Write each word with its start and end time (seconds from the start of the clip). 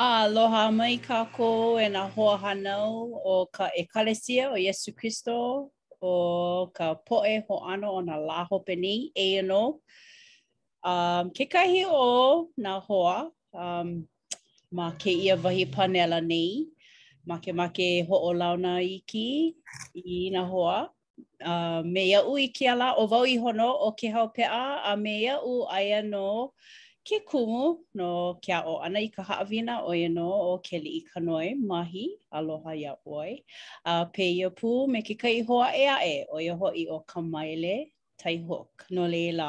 Aloha 0.00 0.70
mai 0.70 0.96
kako 1.02 1.82
e 1.82 1.88
na 1.90 2.06
hoa 2.06 2.38
hanau 2.38 3.18
o 3.24 3.46
ka 3.50 3.66
ekalesia 3.74 4.46
o 4.54 4.54
Yesu 4.54 4.94
Christo 4.94 5.34
o 6.00 6.66
ka 6.70 6.94
poe 7.02 7.42
ho 7.48 7.58
ano 7.66 7.90
o 7.90 8.00
na 8.06 8.14
laho 8.14 8.62
peni, 8.64 9.10
e 9.16 9.38
ano. 9.42 9.80
Um, 10.86 11.30
ke 11.34 11.50
kahi 11.50 11.82
o 11.90 12.46
na 12.56 12.78
hoa 12.78 13.30
um, 13.52 14.06
ma 14.70 14.92
ke 14.94 15.08
ia 15.10 15.34
wahi 15.36 15.66
panela 15.66 16.22
nei, 16.22 16.70
ma 17.26 17.40
ke 17.42 17.50
ma 17.52 17.66
ke 17.66 18.06
ho 18.06 18.14
o 18.30 18.30
launa 18.30 18.78
i 18.78 19.02
ki 19.04 19.54
i 19.98 20.30
na 20.30 20.46
hoa. 20.46 20.90
Uh, 21.44 21.82
me 21.82 22.04
ia 22.14 22.22
ui 22.22 22.46
ki 22.54 22.68
ala 22.68 22.94
o 23.02 23.06
vau 23.08 23.26
i 23.26 23.34
hono 23.34 23.66
o 23.74 23.90
ke 23.90 24.14
hau 24.14 24.30
a 24.30 24.96
me 24.96 25.24
ia 25.24 25.40
u 25.42 25.66
aia 25.68 26.04
no... 26.04 26.54
ke 27.08 27.24
kumu 27.24 27.80
no 27.96 28.08
ke 28.44 28.52
o 28.70 28.76
ana 28.84 29.00
i 29.00 29.08
ka 29.08 29.24
haawina 29.24 29.74
o 29.88 29.92
e 29.96 30.08
no 30.12 30.26
o 30.32 30.50
ke 30.64 30.76
li 30.84 30.90
i 30.96 31.02
kanoi 31.10 31.46
mahi 31.68 32.04
aloha 32.40 32.74
ia 32.80 32.92
oi. 33.06 33.30
A 33.88 33.92
uh, 33.92 34.04
pe 34.12 34.26
ia 34.32 34.50
pū 34.58 34.72
me 34.92 35.00
ke 35.08 35.16
kai 35.22 35.40
hoa 35.50 35.70
e 35.78 35.86
a 35.96 35.96
e 36.08 36.16
o 36.28 36.40
ia 36.46 36.56
hoi 36.62 36.84
o 36.96 36.98
ka 37.12 37.22
maile 37.32 37.74
tai 38.22 38.36
hok 38.50 38.84
no 38.98 39.06
leila. 39.14 39.48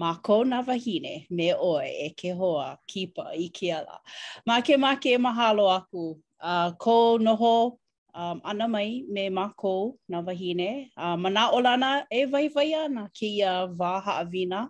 Mā 0.00 0.10
kou 0.26 0.42
nā 0.50 0.58
wahine 0.66 1.14
me 1.38 1.46
oe 1.68 1.86
e 2.06 2.08
ke 2.22 2.34
hoa 2.42 2.66
kipa 2.92 3.28
i 3.46 3.46
ke 3.60 3.70
ala. 3.78 4.00
Mā 4.48 4.58
ke 4.66 4.78
mā 4.86 4.90
ke 5.04 5.14
mahalo 5.28 5.68
aku. 5.76 6.08
A 6.50 6.72
kou 6.86 7.06
noho 7.28 7.54
um, 8.14 8.38
ana 8.52 8.66
mai 8.74 9.02
me 9.14 9.28
mā 9.38 9.46
kou 9.62 9.94
nā 10.10 10.26
wahine. 10.26 10.90
Uh, 10.96 11.16
mana 11.22 11.48
olana 11.58 11.92
e 12.10 12.24
vai 12.34 12.46
vai 12.58 12.68
ana 12.82 13.06
ki 13.20 13.34
ia 13.38 13.54
vā 13.82 13.94
haawina. 14.10 14.66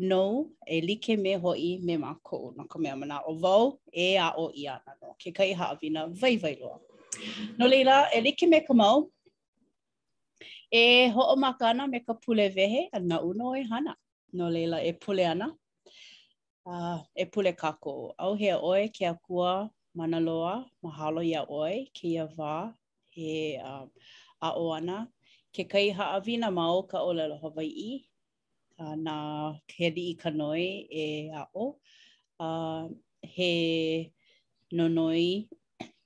no 0.00 0.44
e 0.66 0.80
like 0.80 1.16
me 1.16 1.34
hoi 1.36 1.78
me 1.84 1.96
ma 1.96 2.14
ko 2.24 2.54
no 2.56 2.64
ka 2.64 2.78
mea 2.78 2.96
mana 2.96 3.20
o 3.28 3.34
vau 3.34 3.78
e 3.92 4.16
a 4.16 4.32
o 4.38 4.48
i 4.56 4.64
ana 4.66 4.92
no 5.02 5.14
ke 5.20 5.30
kai 5.38 5.52
ha 5.52 5.74
vina 5.80 6.06
vai 6.22 6.36
vai 6.36 6.52
loa 6.60 6.78
no 7.58 7.66
leila 7.68 7.96
e 8.16 8.20
like 8.24 8.46
me 8.48 8.60
ka 8.68 8.74
mau 8.74 8.98
e 10.72 11.08
ho 11.12 11.22
o 11.34 11.36
makana 11.36 11.84
me 11.90 11.98
ka 12.06 12.14
pule 12.22 12.48
vehe 12.56 12.88
ana 12.96 13.18
no 13.40 13.52
e 13.56 13.62
hana 13.72 13.92
no 14.32 14.48
leila 14.48 14.80
e 14.88 14.92
pule 15.04 15.24
ana 15.34 15.46
uh, 16.66 16.98
e 17.14 17.24
pule 17.26 17.52
ko 17.52 18.14
au 18.18 18.32
hea 18.34 18.56
oe 18.56 18.88
ke 18.88 19.04
a 19.12 19.14
kua 19.14 19.68
mana 19.94 20.18
loa 20.20 20.54
mahalo 20.82 21.20
ia 21.22 21.44
oe 21.44 21.86
ke 21.96 22.04
ia 22.16 22.26
va 22.26 22.72
e 23.16 23.58
um, 23.68 23.86
a 24.40 24.48
o 24.56 24.72
ana 24.72 25.06
ke 25.52 25.68
kai 25.72 25.90
ha 25.90 26.16
avina 26.16 26.48
mau 26.50 26.82
ka 26.88 26.98
o 27.02 27.12
lelo 27.12 27.36
Hawaii 27.36 28.06
nā 28.80 29.14
he 29.76 29.90
rii 29.96 30.14
ka 30.22 30.30
noi 30.34 30.66
e 30.90 31.06
a 31.34 31.42
o. 31.54 31.66
Uh, 32.40 32.88
he 33.36 33.52
nonoi 34.76 35.48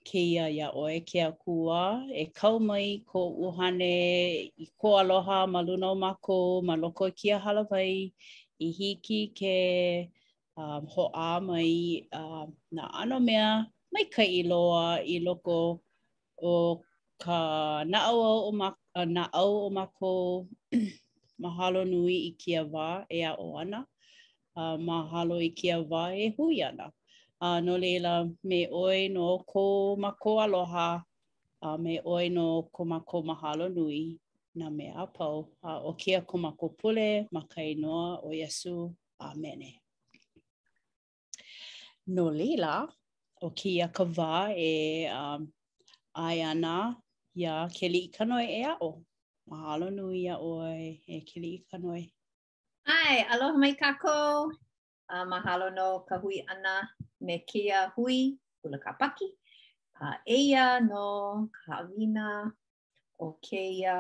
ke 0.09 0.19
ia 0.31 0.47
ia 0.57 0.67
oe 0.83 0.99
ke 1.11 1.21
a 1.27 1.31
kua 1.43 1.83
e 2.23 2.25
kau 2.39 2.57
mai 2.69 2.89
ko 3.11 3.21
uhane 3.49 3.87
i 3.87 4.67
ko 4.81 4.89
aloha 5.01 5.39
ma 5.53 5.61
luna 5.67 5.87
o 5.93 5.95
mako 6.03 6.37
ma 6.67 6.75
loko 6.83 7.05
e 7.13 7.15
ki 7.21 7.29
a 7.37 7.39
halawai 7.45 7.95
i 8.67 8.71
hiki 8.79 9.21
ke 9.41 9.55
um, 10.57 10.83
ho 10.93 11.05
a 11.29 11.41
mai 11.49 12.03
uh, 12.13 12.47
nā 12.77 12.85
ano 13.03 13.17
mea 13.27 13.47
mai 13.95 14.05
ka 14.17 14.25
i 14.39 14.43
loa 14.51 15.01
i 15.15 15.21
loko 15.27 15.59
o 16.43 16.53
ka 17.25 17.39
na 17.87 17.99
au 18.11 18.21
o 18.51 18.53
mako 18.53 19.05
na 19.15 19.23
au 19.41 19.51
o 19.67 19.71
mako 19.77 20.13
mahalo 21.43 21.81
nui 21.91 22.15
i 22.29 22.33
kia 22.41 22.63
wā 22.75 22.87
e 23.11 23.21
a 23.25 23.33
o 23.47 23.55
ana. 23.63 23.81
Uh, 24.57 24.77
mahalo 24.89 25.37
i 25.43 25.51
kia 25.59 25.79
wā 25.83 26.03
e 26.15 26.27
hui 26.37 26.63
ana. 26.63 26.87
Uh, 27.41 27.61
no 27.61 27.77
leila, 27.79 28.29
me 28.45 28.67
oi 28.71 29.09
no 29.11 29.39
ko 29.53 29.97
mako 29.97 30.37
aloha, 30.41 31.03
uh, 31.63 31.77
me 31.77 31.99
oi 32.07 32.29
no 32.29 32.63
ko 32.73 32.85
mako 32.85 33.23
mahalo 33.23 33.67
nui 33.69 34.19
na 34.55 34.71
me 34.71 34.93
apau. 34.97 35.49
Uh, 35.63 35.79
o 35.91 35.95
kia 35.95 36.23
ko 36.23 36.39
mako 36.39 36.69
pule, 36.79 37.27
makai 37.35 37.75
noa 37.79 38.21
o 38.23 38.29
Yesu. 38.31 38.95
Amene. 39.21 39.79
No 42.07 42.25
leila, 42.31 42.87
o 43.43 43.51
kia 43.51 43.89
ka 43.89 44.05
wā 44.05 44.53
e 44.59 45.07
um, 45.11 45.47
ai 46.15 46.43
ana 46.43 46.97
ia 47.35 47.69
ke 47.75 47.89
li 47.89 48.07
ikano 48.09 48.39
e 48.43 48.63
a 48.65 48.77
o. 48.83 48.99
Mahalo 49.51 49.87
nui 49.97 50.17
ia 50.25 50.35
oi, 50.53 50.83
e 51.07 51.19
kili 51.29 51.49
i 51.55 51.59
ka 51.69 51.77
noi. 51.85 52.01
Ai, 52.97 53.17
aloha 53.33 53.57
mai 53.63 53.75
kako. 53.83 54.17
Uh, 55.15 55.27
mahalo 55.33 55.67
no 55.79 55.87
ka 56.09 56.15
hui 56.23 56.37
ana 56.53 56.73
me 57.27 57.35
kia 57.49 57.79
hui, 57.97 58.19
kula 58.61 58.79
ka 58.85 58.91
paki. 59.01 59.29
Pa 59.95 60.07
eia 60.39 60.65
no 60.89 61.03
ka 61.57 61.73
awina 61.83 62.27
o 63.27 63.29
keia 63.47 63.97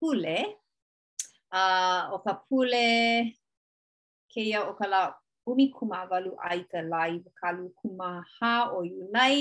pule. 0.00 0.38
Uh, 1.60 2.00
o 2.16 2.18
ka 2.24 2.32
pule 2.48 2.86
keia 4.32 4.58
o 4.70 4.72
ka 4.80 4.86
la 4.92 5.00
umi 5.50 5.66
kuma 5.76 5.98
walu 6.10 6.32
ai 6.50 6.60
ka 6.72 6.80
lai 6.92 7.12
kalu 7.40 7.66
kuma 7.78 8.08
ha 8.36 8.54
o 8.76 8.80
yu 8.90 8.98
lai. 9.16 9.36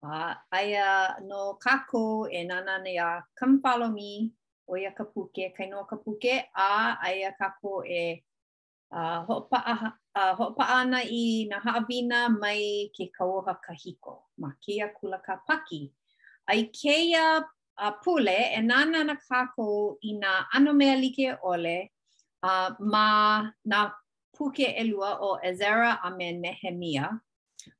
Uh, 0.00 0.30
aia 0.54 1.18
no 1.26 1.58
kako 1.58 2.30
e 2.30 2.44
nana 2.44 2.78
ne 2.86 2.94
a 2.98 3.20
come 3.36 3.58
follow 3.60 3.92
o 4.70 4.76
ia 4.76 4.92
ka 4.96 5.04
kai 5.34 5.66
no 5.70 5.78
kapuke 5.90 6.02
puke, 6.04 6.34
a 6.54 6.68
aia 7.02 7.30
kako 7.40 7.82
e 7.84 8.22
uh, 8.92 9.20
hoopaa, 9.26 9.74
uh, 10.14 10.32
hopa 10.38 10.64
ana 10.78 10.98
i 11.02 11.46
na 11.50 11.58
havina 11.58 12.28
mai 12.40 12.88
ke 12.94 13.04
kaoha 13.16 13.54
ka 13.64 13.72
hiko, 13.72 14.22
ma 14.40 14.50
kia 14.62 14.88
kula 15.02 15.18
ka 15.24 15.34
paki. 15.50 15.90
Ai 16.46 16.70
keia 16.72 17.42
a 17.78 17.88
uh, 17.88 17.90
pule 18.02 18.38
e 18.56 18.60
nana 18.62 19.02
na 19.02 19.16
kako 19.28 19.98
i 20.04 20.12
na 20.12 20.44
ano 20.54 20.72
mea 20.74 20.94
like 20.96 21.26
ole 21.42 21.88
a 22.44 22.48
uh, 22.48 22.70
ma 22.78 23.50
na 23.64 23.90
puke 24.36 24.66
elua 24.80 25.18
o 25.20 25.40
Ezera 25.44 25.98
amen 26.04 26.40
me 26.40 26.50
Nehemia. 26.52 27.20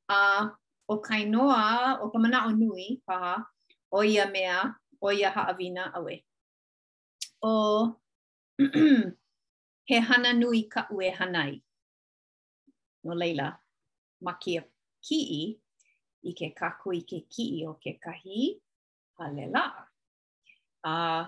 A 0.09 0.13
uh, 0.13 0.49
o 0.89 0.95
kainoa 1.07 1.69
o 2.03 2.09
ka 2.11 2.17
mana 2.23 2.39
o 2.49 2.51
nui 2.61 2.85
paha 3.07 3.33
o 3.97 4.01
ia 4.03 4.25
mea 4.35 4.55
o 5.05 5.11
ia 5.13 5.29
haawina 5.35 5.83
awe. 5.97 6.15
O 7.43 7.51
he 9.89 9.95
hana 10.07 10.33
nui 10.33 10.61
ka 10.73 10.87
ue 10.91 11.11
hanai. 11.19 11.61
No 13.03 13.13
leila, 13.15 13.47
ma 14.23 14.33
kia 14.41 14.63
kii 15.05 15.43
i 16.29 16.33
ke 16.39 16.47
kaku 16.59 16.87
i 16.99 17.03
ke 17.11 17.17
kii 17.33 17.65
o 17.69 17.75
ke 17.83 17.91
kahi 18.05 18.41
halela. 19.19 19.63
A 20.89 20.91
uh, 20.93 21.23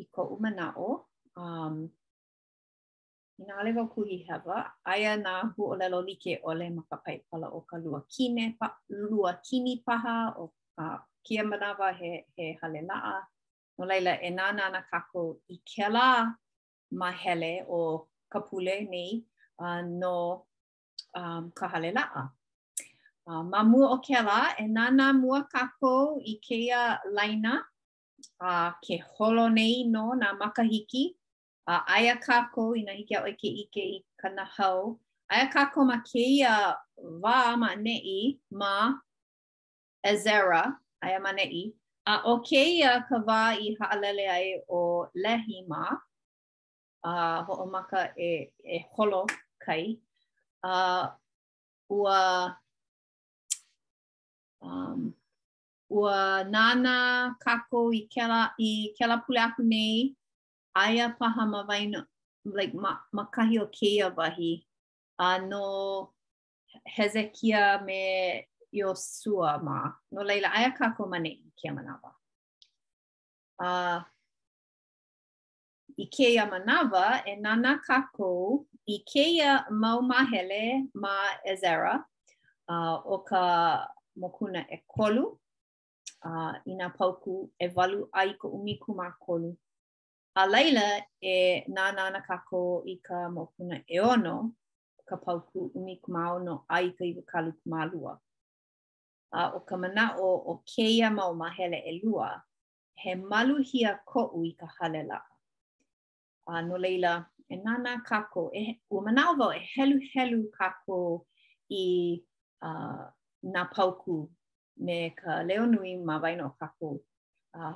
i 0.00 0.04
ko 0.14 0.22
umana 0.36 0.66
o, 0.78 0.88
um, 1.36 1.88
Nā 3.46 3.62
lewa 3.64 3.84
kuhi 3.90 4.16
hewa, 4.28 4.58
aia 4.94 5.12
nā 5.20 5.32
hu 5.56 5.66
o 5.74 5.76
lelo 5.78 6.00
like 6.06 6.34
ole 6.50 6.68
ma 6.74 6.82
ka 6.90 6.96
pai 7.04 7.16
pala 7.30 7.48
o 7.58 7.60
ka 7.70 7.76
lua 7.84 8.02
kine, 8.14 8.44
pa, 8.58 8.68
lua 8.88 9.32
kini 9.46 9.74
paha 9.86 10.16
o 10.42 10.46
ka 10.76 11.02
kia 11.26 11.42
manawa 11.50 11.88
he, 11.98 12.10
he 12.36 12.46
hale 12.62 12.80
naa. 12.90 13.14
No 13.78 13.86
leila 13.90 14.12
e 14.28 14.30
nā 14.36 14.46
nāna 14.58 14.80
kako 14.90 15.20
i 15.54 15.58
kela 15.70 16.06
ma 17.00 17.10
hele 17.22 17.52
o 17.78 17.80
ka 18.32 18.38
pule 18.48 18.76
nei 18.92 19.10
uh, 19.58 19.82
no 19.82 20.44
um, 21.18 21.50
ka 21.58 21.66
hale 21.74 21.90
naa. 21.98 22.24
Uh, 23.26 23.42
ma 23.48 23.60
mua 23.72 23.86
o 23.96 23.98
kela 24.10 24.38
e 24.64 24.68
nā 24.76 24.86
nā 25.00 25.06
mua 25.22 25.40
kako 25.56 25.94
i 26.34 26.38
keia 26.46 26.80
laina 27.18 27.54
a 27.58 28.50
uh, 28.52 28.70
ke 28.86 29.00
holo 29.16 29.48
nei 29.58 29.82
no 29.96 30.06
nā 30.22 30.30
makahiki. 30.44 31.08
a 31.66 31.76
aia 31.88 32.16
kako 32.16 32.74
i 32.76 32.82
na 32.82 32.92
hiki 32.92 33.14
a 33.14 33.22
oike 33.22 33.46
e 33.48 33.66
ike 33.66 33.82
i 33.82 34.02
kana 34.20 34.44
hau. 34.58 34.98
Aia 35.32 35.46
kako 35.52 35.84
ma 35.86 36.00
keia 36.04 36.76
wā 36.98 37.58
ma 37.58 37.74
nei 37.76 38.38
ma 38.50 38.98
Ezera, 40.04 40.74
aia 41.02 41.20
ma 41.22 41.32
nei. 41.32 41.72
A 42.06 42.14
o 42.26 42.40
keia 42.42 43.04
ka 43.08 43.16
wā 43.26 43.54
i 43.60 43.76
haalele 43.80 44.26
ai 44.28 44.54
o 44.68 45.08
lehi 45.14 45.62
ma, 45.68 45.84
a 47.04 47.44
ho 47.46 47.52
o 47.62 47.66
maka 47.66 48.10
e, 48.18 48.50
e 48.64 48.78
holo 48.94 49.26
kai, 49.64 49.96
a 50.64 51.10
ua, 51.90 52.56
um, 54.62 55.14
ua 55.90 56.44
nana 56.48 57.34
kako 57.46 57.92
i 57.94 58.00
kela, 58.12 58.50
i 58.58 58.90
kela 58.98 59.16
pule 59.24 59.38
aku 59.40 59.62
nei, 59.62 60.14
aia 60.74 61.08
paha 61.18 61.46
ma 61.46 61.62
like 62.44 62.72
makahi 63.12 63.56
o 63.62 63.66
keia 63.66 64.12
wahi, 64.16 64.66
ano 65.18 66.00
uh, 66.00 66.06
Hezekia 66.88 67.84
me 67.84 68.48
yo 68.72 68.94
ma, 69.62 69.92
no 70.10 70.22
leila 70.22 70.48
aia 70.52 70.72
kako 70.72 71.06
mane 71.06 71.28
i 71.28 71.52
kia 71.60 71.72
manawa. 71.72 72.12
A 73.60 73.98
uh, 73.98 74.02
i 75.98 76.36
manawa 76.50 77.22
e 77.26 77.36
nana 77.36 77.78
kako 77.86 78.64
i 78.88 79.04
keia 79.04 79.66
mau 79.70 80.00
mahele 80.00 80.88
ma 80.94 81.12
Ezera 81.46 82.02
a 82.68 82.72
uh, 82.96 83.00
o 83.04 83.18
ka 83.24 83.86
mokuna 84.18 84.64
e 84.74 84.80
kolu 84.88 85.38
a 86.24 86.28
uh, 86.30 86.54
ina 86.66 86.88
pauku 86.96 87.50
e 87.60 87.68
walu 87.76 88.08
ai 88.14 88.34
ko 88.40 88.48
umiku 88.48 88.94
ma 88.96 89.10
kolu. 89.20 89.54
A 90.34 90.46
leila 90.48 90.82
e 91.20 91.34
nā 91.76 91.84
nāna 91.92 92.22
kako 92.24 92.60
i 92.90 92.94
ka 93.08 93.16
mokuna 93.32 93.76
e 93.84 93.98
ono, 94.00 94.36
ka 95.08 95.16
pauku 95.20 95.66
umi 95.76 95.98
kumau 96.02 96.38
no 96.44 96.54
a 96.72 96.78
i 96.86 96.88
ka 96.96 97.04
iwa 97.04 97.22
kalu 97.32 97.52
kumalua. 97.60 98.14
A 99.32 99.50
o 99.56 99.60
ka 99.60 99.76
mana 99.76 100.06
o 100.16 100.30
o 100.54 100.54
keia 100.70 101.10
mau 101.12 101.34
mahele 101.34 101.78
e 101.84 102.00
lua, 102.02 102.30
he 102.96 103.14
maluhia 103.14 103.92
ko'u 104.10 104.44
i 104.48 104.52
ka 104.60 104.66
hale 104.78 105.02
la'a. 105.10 105.28
A 106.48 106.62
no 106.62 106.76
leila, 106.80 107.12
e 107.52 107.60
nāna 107.60 107.98
kako, 108.08 108.48
e, 108.56 108.64
ua 108.90 109.00
mana 109.04 109.28
o 109.36 109.52
e 109.52 109.60
helu 109.76 110.00
helu 110.14 110.42
kako 110.58 111.26
i 111.68 111.84
a, 112.64 112.70
nā 113.52 113.62
pauku 113.76 114.14
me 114.84 115.10
ka 115.10 115.30
leonui 115.44 115.92
ma 116.02 116.16
waino 116.24 116.52
kako. 116.58 116.88
A, 117.52 117.74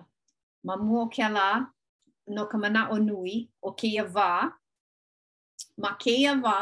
ma 0.64 0.74
mua 0.80 1.02
o 1.04 1.08
kia 1.12 1.28
la'a, 1.28 1.66
no 2.26 2.44
ka 2.46 2.58
mana 2.58 2.88
o 2.90 2.96
nui 2.98 3.44
o 3.62 3.70
keia 3.72 4.04
vā, 4.14 4.50
ma 5.82 5.96
keia 5.98 6.34
vā 6.42 6.58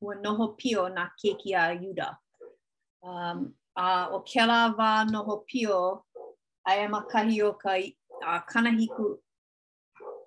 ua 0.00 0.14
noho 0.22 0.52
pio 0.56 0.88
na 0.88 1.08
keiki 1.18 1.54
a 1.58 1.64
yuda. 1.82 2.08
Um, 3.02 3.48
a 3.78 4.08
o 4.14 4.20
kela 4.24 4.72
vā 4.78 5.04
noho 5.10 5.42
pio, 5.46 5.78
ai 6.66 6.84
ama 6.84 7.04
kahi 7.10 7.40
o 7.42 7.52
ka 7.52 7.72
a 8.24 8.40
kanahiku, 8.52 9.16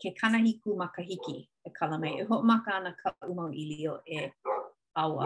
ke 0.01 0.13
kanahiku 0.21 0.75
makahiki 0.83 1.37
e 1.65 1.69
kala 1.79 1.99
mai. 1.99 2.15
E 2.21 2.23
ho 2.29 2.41
maka 2.41 2.73
ana 2.73 2.95
ka 3.03 3.13
umau 3.27 3.51
i 3.51 3.65
lio 3.71 4.01
e 4.07 4.29
awa. 4.95 5.23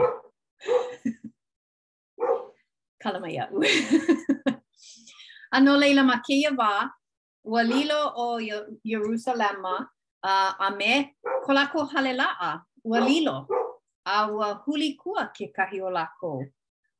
kala 3.01 3.19
mai 3.19 3.38
au. 3.41 3.62
ano 5.56 5.77
leila 5.77 6.03
ma 6.03 6.21
keia 6.27 6.51
vā, 6.51 6.89
walilo 7.45 8.13
o 8.15 8.39
Yerusalema 8.83 9.88
a 10.24 10.50
uh, 10.59 10.65
a 10.65 10.71
me 10.75 11.15
kolako 11.45 11.86
halelaa 11.86 12.62
walilo 12.83 13.47
a 14.06 14.31
ua 14.31 14.53
huli 14.53 14.94
kua 14.94 15.25
ke 15.27 15.47
kahi 15.47 15.81
o 15.81 15.89
lako 15.89 16.44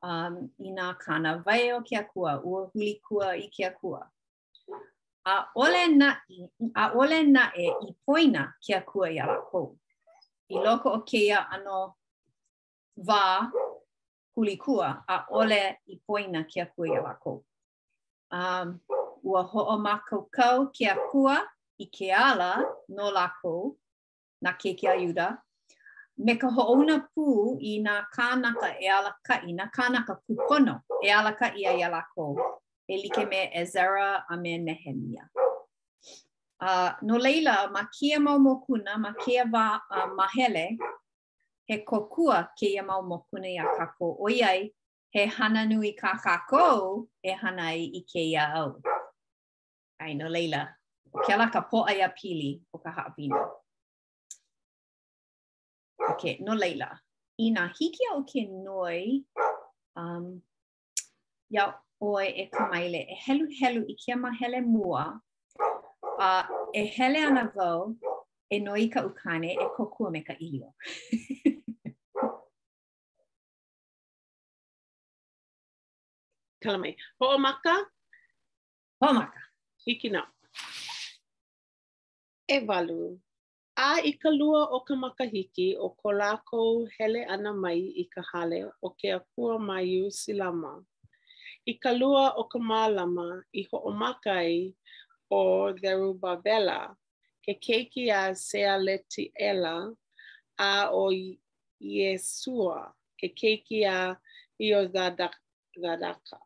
um, 0.02 0.50
i 0.60 0.72
nga 0.72 0.94
kana 0.94 1.38
vai 1.42 1.72
o 1.74 1.82
kia 1.82 2.04
kua 2.04 2.42
ua 2.44 2.66
huli 2.74 3.02
kua 3.08 3.28
i 3.38 3.48
kia 3.50 3.72
kua 3.72 4.10
a 5.26 5.46
ole 5.56 5.88
na 5.88 6.18
a 6.76 6.92
ole 6.92 7.24
na 7.24 7.52
e 7.58 7.68
i 7.68 7.94
poina 8.06 8.54
kia 8.62 8.82
kua 8.82 9.10
i 9.10 9.20
a 9.20 9.26
lako 9.26 9.76
i 10.50 10.56
loko 10.58 10.90
o 10.90 11.02
keia 11.02 11.50
ano 11.50 11.94
va 12.98 13.52
huli 14.36 14.58
kua 14.58 15.04
a 15.08 15.26
ole 15.30 15.80
i 15.88 15.98
poina 16.08 16.44
kia 16.44 16.66
kua 16.66 16.88
i 16.88 16.96
a 16.98 17.02
lako 17.02 17.44
um, 18.32 18.80
ua 19.26 19.44
ho'o 19.44 19.78
makaukau 19.82 20.66
ke 20.74 20.86
akua 20.86 21.38
i 21.82 21.86
ke 21.86 22.12
ala 22.12 22.62
no 22.90 23.06
lako 23.12 23.76
na 24.42 24.54
ke 24.54 24.74
ke 24.80 24.88
ayuda. 24.88 25.38
Me 26.18 26.36
ka 26.38 26.48
ho'ona 26.48 26.98
pū 27.14 27.58
i 27.60 27.80
nā 27.84 27.96
kānaka 28.16 28.70
e 28.80 28.88
ala 28.88 29.12
kai, 29.28 29.52
nā 29.60 29.66
kānaka 29.78 30.16
kūpono 30.28 30.80
e 31.04 31.10
ala 31.12 31.34
kai 31.34 31.50
a 31.66 31.74
ia 31.80 31.90
lako. 31.90 32.28
E 32.88 33.02
like 33.10 33.30
me 33.30 33.50
Ezra 33.62 34.24
a 34.30 34.38
me 34.38 34.58
Nehemia. 34.60 35.26
Uh, 36.62 36.92
no 37.02 37.18
leila, 37.18 37.70
ma 37.74 37.84
kia 38.00 38.20
mau 38.20 38.38
mokuna, 38.38 38.98
ma 38.98 39.12
kia 39.24 39.44
wā 39.46 39.80
uh, 39.92 40.08
mahele, 40.16 40.78
he 41.68 41.78
kokua 41.80 42.48
ke 42.58 42.70
ia 42.76 42.84
mau 42.84 43.02
mokuna 43.02 43.48
i 43.50 43.58
a 43.58 43.66
kako 43.78 44.16
oiai, 44.22 44.72
he 45.10 45.26
hananui 45.28 45.98
ka 45.98 46.14
kako 46.18 47.08
e 47.24 47.34
hanai 47.42 47.92
i 47.94 48.02
ke 48.08 48.30
ia 48.32 48.52
au. 48.56 48.80
Ai 50.06 50.14
no 50.14 50.28
leila. 50.30 50.62
Ke 51.26 51.34
ala 51.34 51.50
ka 51.50 51.62
po 51.70 51.82
ai 51.90 52.00
a 52.08 52.14
pili 52.18 52.62
o 52.70 52.78
ka 52.78 52.90
haapina. 52.96 53.40
Ok, 56.10 56.24
no 56.46 56.54
leila. 56.54 56.90
I 57.42 57.50
nga 57.52 57.68
hiki 57.80 58.04
au 58.14 58.22
ke 58.32 58.42
noi, 58.68 59.02
um, 60.02 60.26
ia 61.54 61.64
oe 62.10 62.26
e 62.44 62.46
ka 62.54 62.64
maile, 62.74 63.02
e 63.16 63.18
helu 63.26 63.46
helu 63.62 63.82
i 63.94 63.96
kia 64.04 64.16
ma 64.26 64.30
hele 64.42 64.60
mua, 64.76 65.04
a 66.28 66.30
e 66.84 66.86
hele 66.98 67.20
ana 67.32 67.44
vau, 67.58 67.80
e 68.58 68.60
noi 68.68 68.86
ka 68.98 69.02
ukane, 69.08 69.50
e 69.54 69.56
kokua 69.80 70.12
me 70.18 70.22
ka 70.30 70.34
ilio. 70.50 70.70
Kala 76.62 76.78
mai. 76.86 76.94
Ho'omaka? 77.22 77.74
Ho'omaka. 79.02 79.40
Hiki 79.86 80.10
na. 80.10 80.28
E 82.48 82.60
walu. 82.68 83.20
A 83.76 84.00
i 84.02 84.12
ka 84.22 84.30
lua 84.40 84.62
o 84.76 84.80
ka 84.88 84.96
makahiki 85.04 85.68
o 85.78 85.88
ko 86.00 86.08
lākou 86.22 86.88
hele 86.98 87.22
ana 87.36 87.52
mai 87.64 87.78
i 88.04 88.06
ka 88.16 88.22
hale 88.32 88.60
o 88.86 88.90
ke 89.00 89.08
akua 89.18 89.56
maiu 89.70 90.06
si 90.20 90.32
lama. 90.42 90.74
I 91.72 91.76
ka 91.86 91.92
lua 92.00 92.24
o 92.36 92.44
ka 92.54 92.60
mālama 92.70 93.28
i 93.60 93.68
ho 93.72 93.76
o 93.92 93.94
makai 94.04 94.74
o 95.30 95.40
Therubabela 95.84 96.78
ke 97.46 97.54
keiki 97.68 98.04
a 98.14 98.22
Sea 98.46 98.76
Leti 98.88 99.24
Ela 99.50 99.76
a 100.58 100.90
o 101.04 101.06
Iesua 101.82 102.82
ke 103.22 103.28
keiki 103.40 103.82
a 103.98 104.18
Iozadaka. 104.62 106.42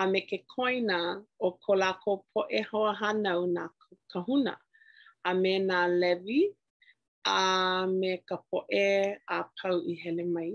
a 0.00 0.06
me 0.10 0.20
ke 0.28 0.36
koina 0.52 0.98
o 1.38 1.48
ko 1.62 1.72
lako 1.82 2.10
po 2.30 2.40
e 2.60 2.62
hoa 2.70 2.92
hanau 3.00 3.40
na 3.54 3.62
kahuna. 4.12 4.54
A 5.28 5.34
me 5.42 5.52
nā 5.68 5.78
levi, 6.00 6.40
a 7.38 7.86
me 7.98 8.10
ka 8.28 8.36
po 8.50 8.56
e 8.84 8.86
a 9.36 9.38
pau 9.56 9.76
i 9.92 9.94
hele 10.02 10.24
mai. 10.34 10.50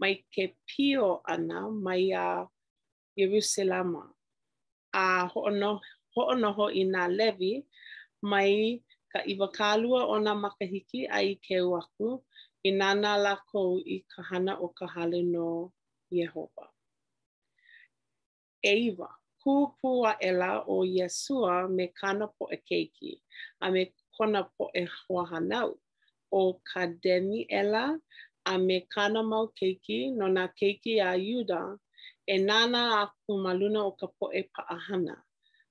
Mai 0.00 0.14
ke 0.34 0.44
pio 0.68 1.08
ana 1.34 1.58
mai 1.84 2.02
a 2.24 2.46
Yerusalama. 3.20 4.02
A 5.02 5.28
ho'onoho 5.30 6.56
ho 6.58 6.64
i 6.82 6.84
nā 6.94 7.02
levi, 7.18 7.52
mai 8.30 8.52
ka 9.14 9.20
iwakālua 9.32 10.00
o 10.14 10.16
nā 10.24 10.32
makahiki 10.42 11.00
a 11.10 11.18
i 11.22 11.32
ke 11.44 11.56
uaku, 11.70 12.08
i 12.68 12.74
nāna 12.80 13.10
lako 13.26 13.60
i 13.86 13.96
kahana 14.14 14.52
o 14.64 14.68
ka 14.76 14.86
hale 14.94 15.20
no 15.32 15.46
Yehovah. 16.18 16.72
eiva 18.74 19.08
ku 19.42 19.52
pu 19.78 19.90
a 20.06 20.12
ela 20.28 20.50
o 20.66 20.76
yesua 20.96 21.54
me 21.76 21.84
kana 22.00 22.26
po 22.36 22.44
e 22.52 22.58
keiki 22.70 23.10
a 23.60 23.66
me 23.74 23.82
kona 24.16 24.40
po 24.58 24.64
e 24.74 24.82
hoahanau 24.96 25.70
o 26.40 26.60
ka 26.72 26.82
demi 27.02 27.38
ela 27.60 27.84
a 28.44 28.54
me 28.66 28.76
kana 28.94 29.20
mau 29.30 29.46
keiki 29.60 29.98
no 30.18 30.26
na 30.36 30.44
keiki 30.58 30.92
a 31.02 31.14
yuda 31.26 31.60
e 32.26 32.36
nana 32.48 32.82
a 33.02 33.10
ku 33.26 33.32
o 33.38 33.88
ka 33.98 34.06
po 34.20 34.26
e 34.32 34.42
paahana 34.54 35.16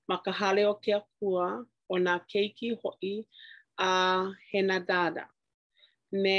ma 0.08 0.16
ka 0.24 0.32
hale 0.38 0.62
o 0.66 0.74
kea 0.84 0.98
akua 1.00 1.46
o 1.92 1.98
na 2.06 2.14
keiki 2.30 2.68
hoi 2.82 3.12
a 3.88 4.32
hena 4.52 4.78
dada 4.90 5.24
me 6.22 6.36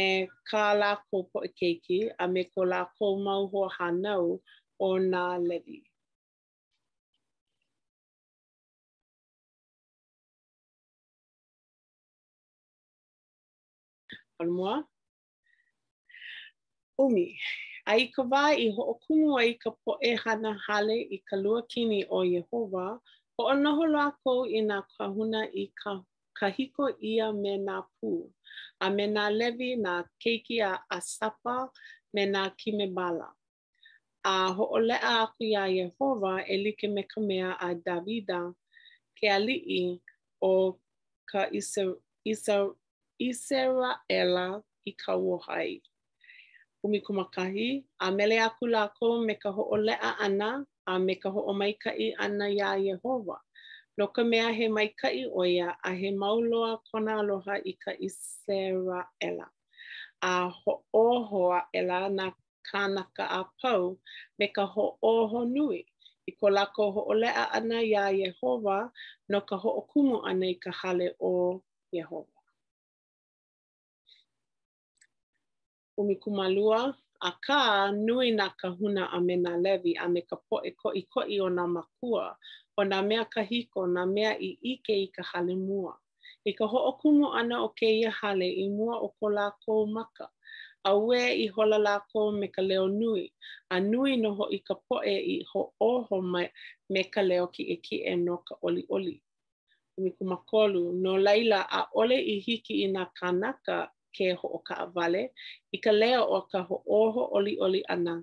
ka 0.49 0.65
la 0.81 0.91
ko 1.11 1.17
po 1.29 1.37
e 1.45 1.49
keiki 1.59 1.97
a 2.19 2.25
me 2.33 2.41
ko 2.53 2.61
la 2.71 2.81
ko 2.97 3.05
mau 3.25 3.43
hoahanau 3.51 4.25
o 4.87 4.97
na 5.11 5.21
levi. 5.47 5.79
Ano 14.39 14.51
mua? 14.55 14.77
Umi, 16.95 17.35
a 17.83 17.95
i 17.99 18.05
ka 18.07 18.23
wā 18.31 18.43
i 18.55 18.67
hoʻokumu 18.77 19.31
ai 19.39 19.51
ka 19.61 19.69
poʻe 19.83 20.11
hana 20.23 20.51
hale 20.65 20.95
i 20.95 21.19
ka 21.27 21.35
luakini 21.39 21.99
o 22.07 22.21
Yehova, 22.23 22.85
hoʻonoho 23.35 23.83
lākou 23.95 24.39
i 24.57 24.61
nā 24.69 24.77
kahuna 24.95 25.41
i 25.51 25.65
ka 25.83 25.91
kahiko 26.39 26.85
ia 27.11 27.27
me 27.41 27.53
nā 27.67 27.77
pū, 27.99 28.11
a 28.79 28.87
me 28.95 29.05
nā 29.15 29.25
lewi 29.37 29.73
nā 29.75 29.95
keiki 30.23 30.57
a 30.63 30.97
sapa 31.03 31.57
me 32.15 32.23
nā 32.33 32.43
kimebala. 32.59 33.27
A 34.23 34.35
hoʻolea 34.55 34.99
aku 35.23 35.39
iā 35.51 35.63
Yehova 35.81 36.33
e 36.53 36.61
like 36.63 36.87
me 36.87 37.03
ka 37.03 37.19
mea 37.19 37.51
a 37.59 37.75
Davida 37.75 38.43
ke 39.19 39.27
i 39.27 39.99
o 40.41 40.79
ka 41.29 41.41
isa, 41.59 41.83
isa 42.23 42.71
isera 43.27 43.91
ela 44.17 44.47
i 44.87 44.91
e 44.91 44.91
ka 45.01 45.13
uohai. 45.27 45.71
Umi 46.83 46.99
kumakahi, 47.05 47.69
a 47.99 48.07
mele 48.17 48.37
aku 48.47 48.63
lako 48.75 49.07
me 49.27 49.33
ka 49.35 49.49
ho'o 49.51 49.75
lea 49.87 50.13
ana, 50.25 50.63
a 50.91 50.99
me 51.05 51.13
ka 51.21 51.29
ho'o 51.29 51.51
maika'i 51.61 52.07
ana 52.17 52.47
ya 52.59 52.69
Yehova. 52.79 53.37
No 53.97 54.07
ka 54.15 54.23
mea 54.23 54.49
he 54.57 54.65
maika'i 54.67 55.27
oia 55.41 55.75
a 55.83 55.91
he 55.99 56.09
mauloa 56.11 56.79
kona 56.89 57.19
aloha 57.19 57.55
i 57.65 57.73
ka 57.83 57.91
isera 58.07 59.01
ela. 59.21 59.47
A 60.21 60.47
ho'ohoa 60.49 61.67
ela 61.73 62.07
na 62.09 62.31
kanaka 62.63 63.25
a 63.39 63.43
pau 63.59 63.99
me 64.39 64.47
ka 64.47 64.63
ho'oho 64.65 65.39
nui. 65.49 65.79
I 66.27 66.31
ko 66.31 66.47
lako 66.47 66.83
ho'olea 66.95 67.51
ana 67.51 67.81
ya 67.83 68.07
Yehova 68.07 68.91
no 69.31 69.39
ka 69.41 69.57
ho'okumo 69.59 70.23
ana 70.23 70.45
i 70.47 70.55
ka 70.63 70.71
hale 70.71 71.11
o 71.19 71.59
Yehova. 71.91 72.38
umikumalua, 75.99 76.81
a 77.19 77.31
ka 77.45 77.59
nui 77.91 78.31
nā 78.39 78.47
kahuna 78.61 79.03
a 79.11 79.17
me 79.25 79.35
nā 79.45 79.53
levi 79.63 79.93
a 79.99 80.05
me 80.13 80.21
ka 80.29 80.37
poe 80.49 80.69
koi 80.81 81.01
koi 81.13 81.33
o 81.45 81.49
nā 81.57 81.65
makua, 81.67 82.25
o 82.79 82.83
nā 82.91 82.99
mea 83.09 83.23
hiko 83.49 83.81
na 83.95 84.03
mea 84.05 84.31
i 84.39 84.55
ike 84.73 84.95
i 84.95 85.07
ka 85.15 85.23
hale 85.33 85.55
mua. 85.55 85.93
I 86.47 86.53
ka 86.59 86.65
hookumo 86.73 87.27
ana 87.39 87.57
o 87.65 87.69
ke 87.79 87.87
ia 87.99 88.11
hale 88.19 88.47
i 88.47 88.65
mua 88.77 88.95
o 89.05 89.13
ko 89.19 89.25
lāko 89.37 89.75
maka, 89.97 90.25
a 90.89 90.95
ue 90.95 91.19
i 91.43 91.47
hola 91.47 91.99
ko 92.11 92.31
me 92.31 92.47
ka 92.47 92.61
leo 92.61 92.87
nui, 92.87 93.27
a 93.69 93.79
nui 93.79 94.15
noho 94.23 94.47
i 94.51 94.59
ka 94.67 94.75
poe 94.87 95.03
i 95.33 95.43
ho 95.53 95.61
oho 95.81 96.21
mai 96.31 96.47
me 96.89 97.03
ka 97.13 97.21
leo 97.29 97.47
ki 97.47 97.63
e 97.75 97.77
ki 97.87 97.97
e 98.11 98.15
no 98.15 98.37
ka 98.47 98.55
oli 98.63 98.85
oli. 98.89 99.15
Umikumakolu, 99.99 100.91
no 101.03 101.17
laila 101.17 101.59
a 101.69 101.81
ole 101.93 102.15
i 102.33 102.39
hiki 102.39 102.83
i 102.83 102.87
nā 102.87 103.05
kanaka 103.19 103.91
ke 104.15 104.33
ho 104.35 104.47
o 104.57 104.59
ka 104.67 104.73
awale, 104.85 105.21
i 105.73 105.77
ka 105.77 105.91
leo 105.93 106.23
o 106.25 106.41
ka 106.51 106.63
ho 106.67 106.75
oho 106.85 107.21
oli 107.37 107.57
oli 107.65 107.81
ana, 107.93 108.15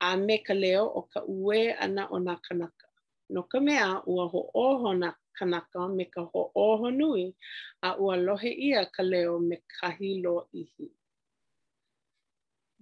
a 0.00 0.16
me 0.26 0.36
ka 0.46 0.54
leo 0.54 0.84
o 0.98 1.02
ka 1.12 1.20
ue 1.26 1.72
ana 1.84 2.02
o 2.14 2.20
nga 2.20 2.36
kanaka. 2.46 2.86
No 3.32 3.42
ka 3.50 3.58
mea 3.60 4.02
ua 4.06 4.24
ho 4.32 4.40
oho 4.64 4.88
nga 5.00 5.10
kanaka 5.38 5.80
me 5.96 6.04
ka 6.14 6.22
ho 6.32 6.40
oho 6.66 6.86
nui, 7.00 7.24
a 7.82 7.96
ua 8.02 8.14
lohe 8.26 8.50
ia 8.68 8.80
ka 8.94 9.02
leo 9.12 9.38
me 9.48 9.56
ka 9.78 9.88
hilo 9.98 10.48
ihi. 10.60 10.86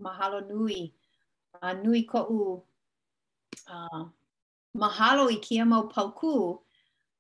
Mahalo 0.03 0.41
nui. 0.41 0.91
Uh, 1.63 1.75
nui 1.85 2.01
ko 2.11 2.19
u. 2.39 2.43
Uh, 3.75 4.03
mahalo 4.81 5.29
i 5.31 5.37
kia 5.39 5.63
mau 5.69 5.85
pauku 5.93 6.59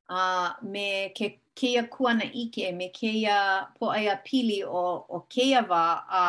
uh, 0.08 0.50
me 0.72 1.12
ke 1.16 1.26
keia 1.54 1.82
kuana 1.94 2.24
ike 2.42 2.64
me 2.78 2.86
keia 2.98 3.36
poʻaia 3.76 4.14
pili 4.26 4.58
o 4.64 4.82
o 5.16 5.18
keia 5.34 5.60
va 5.72 5.82
a 6.20 6.22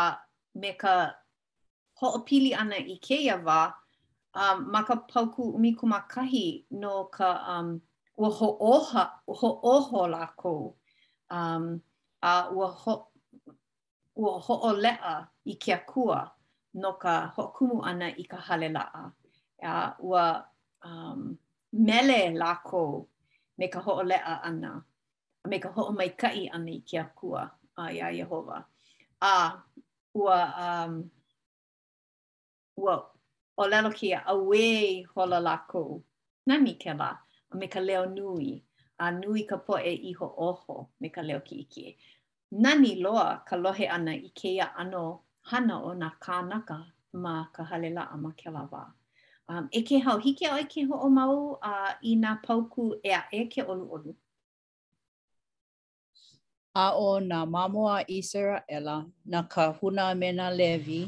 me 0.62 0.72
ka 0.82 0.94
hoʻopili 2.00 2.52
ana 2.62 2.78
i 2.96 2.98
keia 3.08 3.36
va 3.48 3.60
um, 4.42 4.58
maka 4.74 4.94
ka 4.96 4.96
pauku 5.12 5.42
umi 5.56 5.72
kumakahi 5.80 6.46
no 6.82 6.94
ka 7.16 7.30
um, 7.54 7.70
ua 8.22 8.30
hooha, 8.38 9.04
hooho 9.40 10.02
lako 10.16 10.54
um, 11.38 11.66
a 12.22 12.34
ua, 12.56 12.68
ho, 12.82 12.94
ua 14.24 14.32
hooleʻa 14.46 15.14
i 15.46 15.54
keia 15.64 15.78
akua 15.82 16.18
no 16.82 16.92
ka 17.04 17.14
hoʻokumu 17.38 17.78
ana 17.90 18.08
i 18.24 18.24
ka 18.32 18.38
hale 18.46 18.70
laʻa. 18.78 19.04
A 19.62 19.74
ua 20.08 20.24
um, 20.88 21.38
mele 21.88 22.22
lako 22.42 22.82
me 23.58 23.66
ka 23.74 23.80
ho 23.86 23.92
hooleʻa 24.00 24.34
ana. 24.50 24.72
me 25.52 25.58
ka 25.64 25.70
ho'o 25.76 25.92
mai 26.00 26.10
ka'i 26.22 26.44
ana 26.56 26.72
i 26.72 26.82
ke 26.90 26.98
akua 27.06 27.42
a 27.84 27.90
ia 27.96 28.08
Yehova. 28.20 28.58
A 29.22 29.34
ua, 30.22 30.38
um, 30.68 30.94
ua 32.84 32.96
o 33.58 33.64
lelo 33.72 33.90
ki 34.00 34.14
a 34.18 34.22
awe 34.34 34.64
hola 35.16 35.40
lako. 35.48 36.02
Nani 36.48 36.74
ke 36.84 36.94
la? 37.02 37.12
Me 37.60 37.68
ka 37.68 37.80
leo 37.80 38.06
nui. 38.16 38.54
A 39.00 39.06
nui 39.12 39.44
ka 39.50 39.58
poe 39.58 39.92
e 40.10 40.14
ho 40.20 40.26
oho 40.48 40.90
me 41.00 41.10
ka 41.10 41.22
leo 41.22 41.40
ki 41.42 41.56
iki. 41.66 41.86
Nani 42.64 42.96
loa 43.06 43.28
ka 43.50 43.56
lohe 43.56 43.86
ana 43.98 44.12
i 44.16 44.30
ke 44.40 44.58
ano 44.60 45.06
hana 45.50 45.84
o 45.84 45.94
na 45.94 46.10
kānaka 46.24 46.78
ma 47.14 47.34
ka 47.54 47.64
halela 47.70 48.04
a 48.14 48.18
ma 48.18 48.32
ke 48.32 48.50
la 48.50 48.64
wā. 48.72 48.84
Um, 49.50 49.68
e 49.72 49.82
ke 49.84 50.00
hau 50.04 50.18
hike 50.24 50.48
o 50.52 50.56
i 50.58 50.62
e 50.64 50.68
ke 50.72 50.84
ho 50.90 51.00
o 51.06 51.10
mau 51.10 51.34
uh, 51.70 51.94
i 52.10 52.16
nā 52.16 52.38
pauku 52.44 52.94
ea 53.04 53.26
e 53.40 53.48
ke 53.56 53.64
olu 53.68 53.88
olu. 53.98 54.14
a 56.82 56.86
o 56.98 57.12
nā 57.22 57.40
mamo 57.46 57.84
a 57.88 58.02
Israela 58.10 58.96
na 59.26 59.42
ka 59.54 59.66
huna 59.78 60.06
me 60.18 60.32
nā 60.34 60.48
levi 60.58 61.02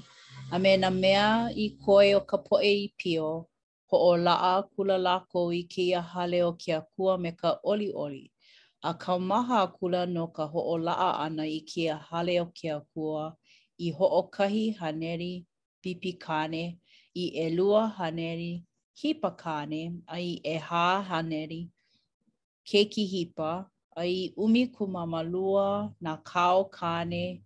a 0.54 0.60
me 0.62 0.74
nā 0.78 0.90
mea 0.94 1.28
i 1.64 1.66
koe 1.86 2.12
o 2.18 2.20
ka 2.30 2.38
poe 2.50 2.60
i 2.84 2.92
pio 3.00 3.30
ho 3.92 3.98
o 4.12 4.12
laa 4.28 4.62
kula 4.74 4.98
lako 5.02 5.48
i 5.60 5.64
ke 5.74 5.82
ia 5.90 6.02
hale 6.14 6.44
o 6.46 6.54
kia 6.54 6.80
kua 6.94 7.18
me 7.18 7.32
ka 7.42 7.56
oli 7.66 7.90
oli 8.06 8.22
a 8.90 8.94
ka 8.94 9.18
maha 9.18 9.66
kula 9.78 10.06
no 10.06 10.28
ka 10.28 10.46
ho 10.54 10.60
o 10.76 10.78
laa 10.78 11.12
ana 11.26 11.46
i 11.50 11.60
ke 11.74 11.90
ia 11.90 11.98
hale 12.12 12.36
o 12.46 12.46
kia 12.58 12.78
kua 12.94 13.34
i 13.86 13.90
ho 13.92 14.06
o 14.22 14.24
kahi 14.38 14.66
haneri 14.80 15.46
pipi 15.82 16.14
kane 16.14 16.78
i 17.16 17.30
elua 17.48 17.88
haneri 17.98 18.64
hipa 19.02 19.32
kane 19.42 19.82
a 20.08 20.18
i 20.22 20.34
eha 20.56 20.86
haneri 21.10 21.62
keiki 22.70 23.06
hipa 23.14 23.54
ai 23.96 24.34
umi 24.36 24.68
kumamalua 24.68 25.92
na 26.02 26.18
kao 26.18 26.66
kane 26.66 27.44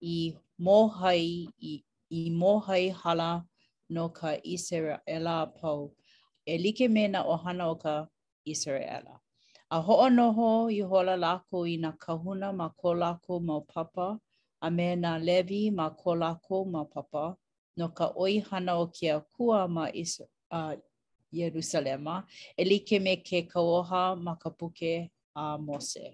i 0.00 0.34
mohai 0.58 1.48
i, 1.72 1.84
i 2.10 2.30
mohai 2.30 2.88
hala 2.90 3.44
no 3.88 4.08
ka 4.12 4.36
Israela 4.54 5.36
pau 5.58 5.92
e 6.46 6.54
like 6.62 6.86
me 6.94 7.04
na 7.12 7.20
ohana 7.34 7.64
o 7.68 7.74
ka 7.84 8.04
Israela. 8.44 9.14
A 9.70 9.80
hoa 9.80 10.10
ho 10.36 10.68
i 10.68 10.80
hola 10.80 11.16
lako 11.16 11.64
i 11.66 11.76
na 11.76 11.92
kahuna 11.92 12.52
ma 12.52 12.68
ko 12.70 13.40
ma 13.48 13.58
papa 13.72 14.18
a 14.60 14.68
me 14.76 14.88
na 14.96 15.16
levi 15.16 15.70
ma 15.70 15.88
ko 15.88 16.14
ma 16.72 16.84
papa 16.84 17.36
no 17.78 17.88
ka 17.96 18.12
oihana 18.14 18.72
o 18.82 18.86
kia 18.88 19.20
kua 19.32 19.66
ma 19.68 19.88
Israela. 19.94 20.30
Uh, 20.50 20.76
Yerusalema, 21.34 22.24
e 22.56 22.64
like 22.64 22.98
me 23.02 23.16
ke 23.16 23.44
kaoha 23.46 24.16
ma 24.18 24.34
ka 24.36 24.48
puke 24.48 25.10
a 25.38 25.56
Mose. 25.66 26.06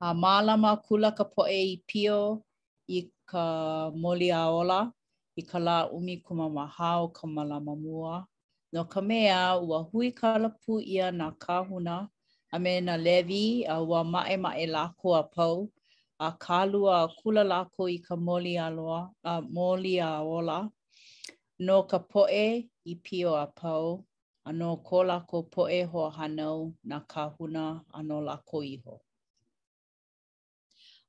A 0.00 0.08
malama 0.22 0.72
kula 0.86 1.10
ka 1.18 1.24
poe 1.34 1.58
i 1.74 1.82
pio 1.88 2.18
i 2.88 3.00
ka 3.30 3.44
moli 4.02 4.28
a 4.34 4.42
ola, 4.60 4.80
i 5.40 5.42
ka 5.50 5.58
lā 5.66 5.76
umi 5.96 6.14
kuma 6.24 6.46
maha 6.56 6.88
o 7.04 7.08
ka 7.18 7.24
malama 7.34 7.74
mua. 7.84 8.16
No 8.72 8.80
ka 8.92 9.00
mea, 9.08 9.40
ua 9.66 9.78
hui 9.88 10.06
ka 10.18 10.30
lapu 10.44 10.72
ia 10.94 11.06
nā 11.20 11.28
kāhuna, 11.44 11.96
a 12.54 12.58
me 12.62 12.72
nā 12.86 12.94
levi, 13.06 13.44
a 13.68 13.76
ua 13.88 14.00
mae 14.12 14.36
mae 14.44 14.64
lāko 14.74 15.08
a 15.20 15.22
pau, 15.34 15.56
a 16.18 16.28
kālua 16.44 16.94
a 17.04 17.10
kula 17.20 17.42
lāko 17.52 17.82
i 17.94 17.98
ka 18.06 18.14
moli 18.26 18.54
a, 18.66 18.70
loa, 18.76 19.00
a, 19.30 19.40
moli 19.56 19.94
a 20.00 20.10
ola. 20.38 20.58
No 21.66 21.76
ka 21.90 21.98
poe 22.12 22.44
i 22.92 22.94
pio 23.06 23.34
a 23.38 23.46
pau, 23.60 23.86
Ano 24.42 24.82
ko 24.82 25.06
lako 25.06 25.46
poe 25.46 25.84
ho 25.86 26.10
hanau 26.10 26.74
na 26.84 26.98
kahuna 27.06 27.78
ano 27.94 28.18
lako 28.20 28.66
iho. 28.66 28.98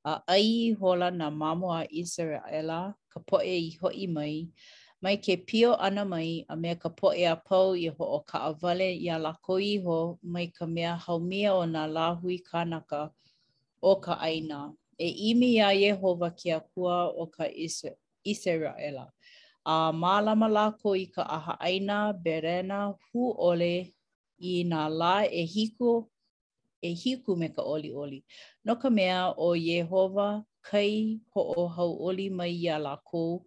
A 0.05 0.21
ai 0.29 0.73
hola 0.77 1.09
na 1.09 1.29
mamo 1.33 1.73
a 1.73 1.81
Israela 1.89 2.93
ka 3.09 3.19
poe 3.25 3.49
i 3.57 3.71
hoi 3.81 4.05
mai, 4.07 4.49
mai 5.01 5.17
ke 5.17 5.37
pio 5.47 5.73
ana 5.73 6.05
mai 6.05 6.45
a 6.47 6.55
mea 6.55 6.75
ka 6.77 6.89
poe 6.89 7.25
a 7.25 7.33
pau 7.41 7.73
i 7.73 7.87
ho 7.89 8.05
o 8.05 8.19
ka 8.21 8.53
awale 8.53 8.93
i 8.93 9.09
a 9.09 9.17
lako 9.17 9.57
iho 9.59 10.19
mai 10.21 10.51
ka 10.53 10.65
mea 10.69 10.93
haumia 10.93 11.57
o 11.57 11.65
na 11.65 11.87
lahui 11.89 12.37
kanaka 12.39 13.09
o 13.81 13.95
ka 13.97 14.13
aina. 14.21 14.69
E 15.01 15.09
imi 15.09 15.57
a 15.57 15.73
Yehova 15.73 16.29
ki 16.37 16.51
a 16.51 16.59
kua 16.61 17.09
o 17.09 17.25
ka 17.25 17.49
Israela. 17.49 17.97
Isra 18.23 19.09
a 19.65 19.91
mālama 19.95 20.47
lako 20.51 20.95
i 20.95 21.05
ka 21.07 21.23
aha 21.23 21.53
aina 21.59 22.13
berena 22.13 22.85
hu 23.07 23.31
ole 23.37 23.93
i 24.39 24.53
nā 24.67 24.81
lā 24.91 25.25
e 25.31 25.43
hiku 25.53 25.91
e 26.81 26.89
hiku 27.01 27.35
me 27.39 27.47
ka 27.49 27.61
oli 27.63 27.93
oli. 27.95 28.23
No 28.65 28.75
ka 28.75 28.89
mea 28.89 29.31
o 29.37 29.53
Yehova 29.55 30.43
kai 30.61 31.19
ho 31.33 31.41
o 31.57 31.67
hau 31.67 31.95
oli 32.07 32.29
mai 32.29 32.51
i 32.51 32.67
a 32.67 32.75
lako 32.77 33.41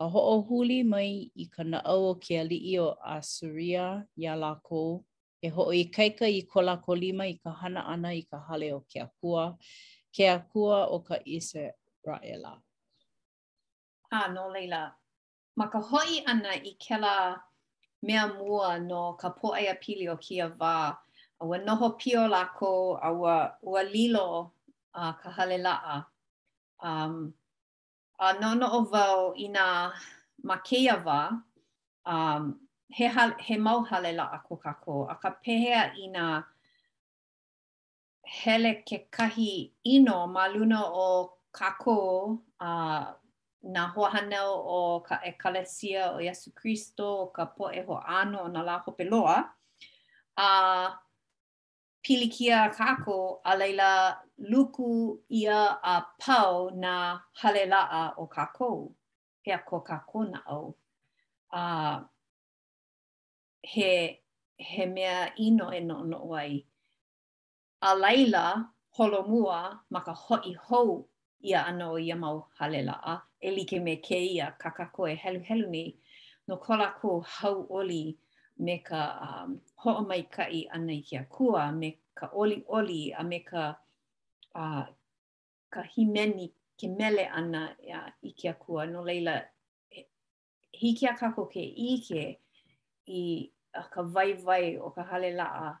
a 0.00 0.06
ho 0.08 0.20
o 0.32 0.40
huli 0.48 0.82
mai 0.84 1.28
i 1.36 1.44
ka 1.54 1.62
naau 1.64 2.00
o 2.08 2.14
ke 2.14 2.38
ali 2.40 2.56
i 2.72 2.78
o 2.78 2.88
Asuria 3.14 4.04
i 4.16 4.24
a 4.26 4.34
lako 4.36 5.04
e 5.44 5.48
ho 5.48 5.62
o 5.68 5.72
i 5.72 5.84
kaika 5.84 6.26
i 6.32 6.42
ko 6.42 6.60
lako 6.62 6.96
lima 6.96 7.26
i 7.28 7.34
ka 7.42 7.50
hana 7.60 7.80
ana 7.92 8.10
i 8.14 8.22
ka 8.30 8.38
hale 8.48 8.72
o 8.72 8.80
ke 8.90 8.98
akua 9.04 9.56
ke 10.16 10.28
akua 10.32 10.88
o 10.88 10.98
ka 11.00 11.16
isa 11.24 11.60
Israela. 11.68 12.62
Ah, 14.10 14.32
no, 14.32 14.48
Leila. 14.48 14.96
ma 15.58 15.66
ka 15.74 15.78
hoi 15.88 16.12
ana 16.30 16.50
i 16.70 16.72
kela 16.84 17.14
mea 18.06 18.24
mua 18.38 18.70
no 18.90 19.00
ka 19.20 19.28
poe 19.38 19.60
a 19.74 19.76
pili 19.82 20.06
o 20.14 20.16
kia 20.24 20.46
wā. 20.60 20.74
A 21.40 21.42
ua 21.48 21.58
noho 21.66 21.88
pio 22.00 22.22
lako, 22.34 22.70
a 23.08 23.08
ua, 23.18 23.34
ua 23.68 23.82
lilo 23.94 24.28
a 24.44 24.46
uh, 25.08 25.12
ka 25.20 25.30
hale 25.36 25.58
laa. 25.66 25.96
Um, 26.88 27.14
a 28.24 28.26
no 28.40 28.48
no 28.60 28.66
o 28.78 28.80
vau 28.92 29.18
i 29.44 29.46
nga 29.54 29.68
ma 30.48 30.56
keia 30.68 30.94
wā, 31.06 31.20
um, 32.14 32.44
he, 32.96 33.06
he 33.46 33.56
mau 33.66 33.82
hale 33.90 34.12
laa 34.20 34.38
ko 34.46 34.56
kako. 34.64 34.96
A 35.12 35.14
ka 35.22 35.30
pehea 35.44 35.84
i 36.04 36.08
nga 36.14 36.26
hele 38.40 38.72
ke 38.88 38.98
kahi 39.16 39.52
ino 39.94 40.18
ma 40.34 40.46
luna 40.54 40.80
o 41.06 41.08
kako 41.60 41.98
a 42.68 42.72
uh, 42.74 43.06
na 43.62 43.70
nā 43.86 43.92
hoahanau 43.92 44.50
o 44.66 45.00
ka 45.00 45.20
ekalesia 45.24 46.14
o 46.14 46.18
Yesu 46.20 46.52
Christo, 46.54 47.04
o 47.22 47.26
ka 47.26 47.44
po 47.46 47.70
e 47.72 47.82
ho 47.82 47.96
ano 47.96 48.44
o 48.44 48.48
nā 48.48 48.62
la 48.64 48.78
hope 48.78 49.04
loa, 49.04 49.50
a 50.36 50.94
pilikia 52.04 52.70
kāko 52.74 53.40
a 53.44 53.56
leila 53.56 54.18
luku 54.38 55.18
ia 55.30 55.78
a 55.82 56.04
pau 56.20 56.70
na 56.70 57.20
halelaa 57.42 58.14
o 58.16 58.26
kāko, 58.28 58.94
pea 59.44 59.58
ko 59.66 59.80
kāko 59.82 60.28
nā 60.30 60.42
au. 60.46 60.74
A 61.50 62.04
he, 63.62 64.20
he 64.56 64.86
mea 64.86 65.32
ino 65.40 65.70
e 65.72 65.80
no 65.80 66.04
no 66.04 66.32
ai. 66.34 66.64
A 67.82 67.96
leila 67.96 68.66
holomua 68.96 69.80
maka 69.90 70.12
hoi 70.12 70.54
hou 70.68 71.08
ia 71.42 71.64
ano 71.66 71.92
o 71.92 71.96
ia 71.98 72.16
mau 72.16 72.46
halelaa, 72.60 73.27
e 73.40 73.50
like 73.50 73.72
me 73.80 73.96
keia 74.06 74.46
ka 74.60 74.68
kako 74.78 75.02
e 75.08 75.14
helu 75.22 75.40
helu 75.48 75.66
ni, 75.74 75.84
no 76.48 76.54
ko 76.64 76.72
lako 76.82 77.10
hau 77.34 77.56
oli 77.78 78.04
me 78.64 78.74
ka 78.88 79.02
um, 79.26 79.50
hoa 79.82 80.02
mai 80.08 80.22
kai 80.36 80.58
ana 80.74 80.92
i 80.98 81.02
kia 81.08 81.22
kua, 81.34 81.62
me 81.80 81.88
ka 82.18 82.26
oli 82.42 82.58
oli 82.76 83.00
a 83.12 83.22
me 83.30 83.38
ka, 83.50 83.64
uh, 84.62 84.86
ka 85.74 85.80
himeni 85.96 86.46
ke 86.78 86.86
mele 86.98 87.24
ana 87.38 87.62
ia, 87.88 88.00
i 88.22 88.30
kia 88.38 88.54
kua. 88.62 88.82
No 88.92 89.02
leila, 89.08 89.34
e, 89.90 90.00
hiki 90.80 91.06
a 91.06 91.14
kako 91.20 91.42
ke 91.52 91.62
ike 91.90 92.24
i 93.08 93.20
a 93.74 93.82
ka 93.92 94.02
vai 94.02 94.32
vai 94.46 94.76
o 94.86 94.90
ka 94.90 95.02
hale 95.12 95.30
laa 95.40 95.78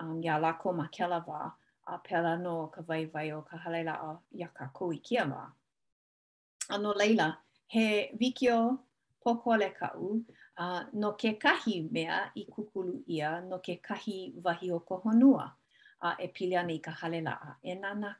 um, 0.00 0.20
ia 0.22 0.36
lako 0.38 0.68
ma 0.78 0.86
kelawa 0.94 1.40
a 1.86 1.92
pela 2.04 2.36
no 2.44 2.66
ka 2.74 2.82
vai 2.88 3.04
vai 3.12 3.30
o 3.32 3.40
ka 3.48 3.56
hale 3.56 3.82
laa 3.88 4.18
ia 4.40 4.48
kako 4.58 4.92
i 4.92 4.98
kia 5.06 5.24
maa. 5.32 5.48
Ano 6.68 6.92
leila 6.94 7.36
he 7.66 8.12
vikio 8.20 8.78
poco 9.24 9.56
lekau 9.56 10.20
no 10.92 11.12
ke 11.16 11.38
kahi 11.40 11.88
mea 11.90 12.30
i 12.36 12.44
kukulu 12.44 13.00
ia 13.08 13.40
no 13.40 13.58
ke 13.64 13.80
kahi 13.80 14.36
wahi 14.44 14.70
o 14.72 14.80
ko 14.80 15.00
honua 15.04 15.52
uh, 16.02 16.14
e 16.20 16.28
pili 16.28 16.56
ana 16.60 16.72
i 16.72 16.78
ka 16.80 16.92
e 17.64 17.74
nana 17.74 18.16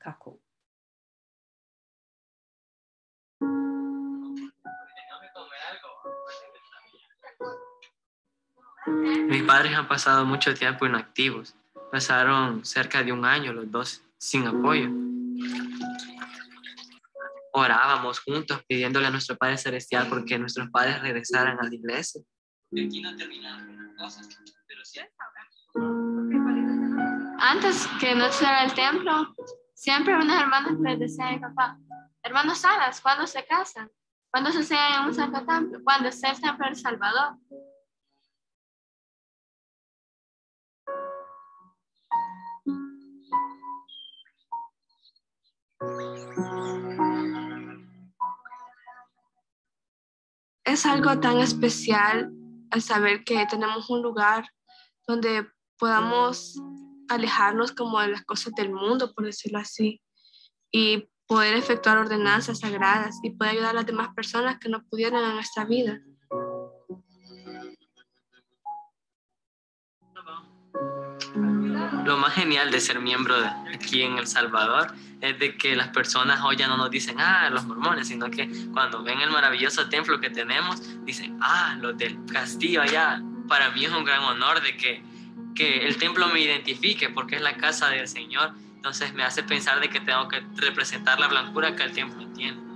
Mis 9.28 9.42
padres 9.46 9.72
han 9.74 9.86
pasado 9.86 10.24
mucho 10.24 10.54
tiempo 10.54 10.86
inactivos. 10.86 11.54
Pasaron 11.92 12.64
cerca 12.64 13.02
de 13.02 13.12
un 13.12 13.26
año 13.26 13.52
los 13.52 13.70
dos 13.70 14.00
sin 14.16 14.46
apoyo 14.46 14.88
orábamos 17.52 18.20
juntos 18.20 18.60
pidiéndole 18.66 19.06
a 19.06 19.10
nuestro 19.10 19.36
Padre 19.36 19.58
Celestial 19.58 20.06
porque 20.08 20.38
nuestros 20.38 20.68
padres 20.70 21.00
regresaran 21.00 21.58
a 21.58 21.62
la 21.62 21.74
iglesia. 21.74 22.22
Antes 27.40 27.86
que 28.00 28.14
no 28.14 28.30
fuera 28.30 28.64
el 28.64 28.74
templo, 28.74 29.34
siempre 29.74 30.14
unas 30.14 30.40
hermanas 30.42 30.74
les 30.80 30.98
decían 30.98 31.40
papá, 31.40 31.78
hermanos 32.22 32.58
Salas, 32.58 33.00
¿cuándo 33.00 33.26
se 33.26 33.44
casan? 33.46 33.88
¿Cuándo 34.30 34.50
se 34.52 34.62
sea 34.62 34.98
en 35.00 35.06
un 35.06 35.14
santo 35.14 35.44
templo? 35.46 35.80
¿Cuándo 35.82 36.12
sea 36.12 36.32
el 36.32 36.40
templo 36.40 36.66
del 36.66 36.76
Salvador? 36.76 37.38
es 50.68 50.84
algo 50.84 51.18
tan 51.18 51.38
especial 51.38 52.30
al 52.70 52.82
saber 52.82 53.24
que 53.24 53.46
tenemos 53.46 53.88
un 53.88 54.02
lugar 54.02 54.46
donde 55.06 55.46
podamos 55.78 56.60
alejarnos 57.08 57.72
como 57.72 57.98
de 58.00 58.08
las 58.08 58.22
cosas 58.26 58.52
del 58.54 58.70
mundo, 58.70 59.14
por 59.14 59.24
decirlo 59.24 59.58
así, 59.60 60.02
y 60.70 61.08
poder 61.26 61.56
efectuar 61.56 61.96
ordenanzas 61.96 62.60
sagradas 62.60 63.18
y 63.22 63.30
poder 63.30 63.52
ayudar 63.54 63.70
a 63.70 63.78
las 63.78 63.86
demás 63.86 64.08
personas 64.14 64.58
que 64.58 64.68
no 64.68 64.84
pudieron 64.90 65.24
en 65.24 65.38
esta 65.38 65.64
vida. 65.64 66.00
lo 72.04 72.16
más 72.16 72.34
genial 72.34 72.70
de 72.70 72.80
ser 72.80 73.00
miembro 73.00 73.34
aquí 73.74 74.02
en 74.02 74.18
El 74.18 74.26
Salvador 74.26 74.92
es 75.20 75.38
de 75.38 75.56
que 75.56 75.74
las 75.74 75.88
personas 75.88 76.40
hoy 76.42 76.56
ya 76.56 76.68
no 76.68 76.76
nos 76.76 76.90
dicen, 76.90 77.16
ah, 77.18 77.48
los 77.50 77.64
mormones, 77.64 78.08
sino 78.08 78.30
que 78.30 78.48
cuando 78.72 79.02
ven 79.02 79.20
el 79.20 79.30
maravilloso 79.30 79.88
templo 79.88 80.20
que 80.20 80.30
tenemos, 80.30 80.80
dicen, 81.04 81.38
ah, 81.42 81.76
los 81.80 81.98
del 81.98 82.18
castillo 82.32 82.82
allá. 82.82 83.20
Para 83.48 83.70
mí 83.70 83.84
es 83.84 83.90
un 83.90 84.04
gran 84.04 84.22
honor 84.24 84.62
de 84.62 84.76
que, 84.76 85.02
que 85.54 85.86
el 85.88 85.96
templo 85.96 86.28
me 86.28 86.40
identifique 86.40 87.08
porque 87.08 87.36
es 87.36 87.42
la 87.42 87.56
casa 87.56 87.88
del 87.88 88.06
Señor. 88.06 88.52
Entonces 88.76 89.12
me 89.12 89.24
hace 89.24 89.42
pensar 89.42 89.80
de 89.80 89.88
que 89.90 90.00
tengo 90.00 90.28
que 90.28 90.42
representar 90.56 91.18
la 91.18 91.26
blancura 91.26 91.74
que 91.74 91.82
el 91.82 91.92
templo 91.92 92.26
tiene. 92.36 92.67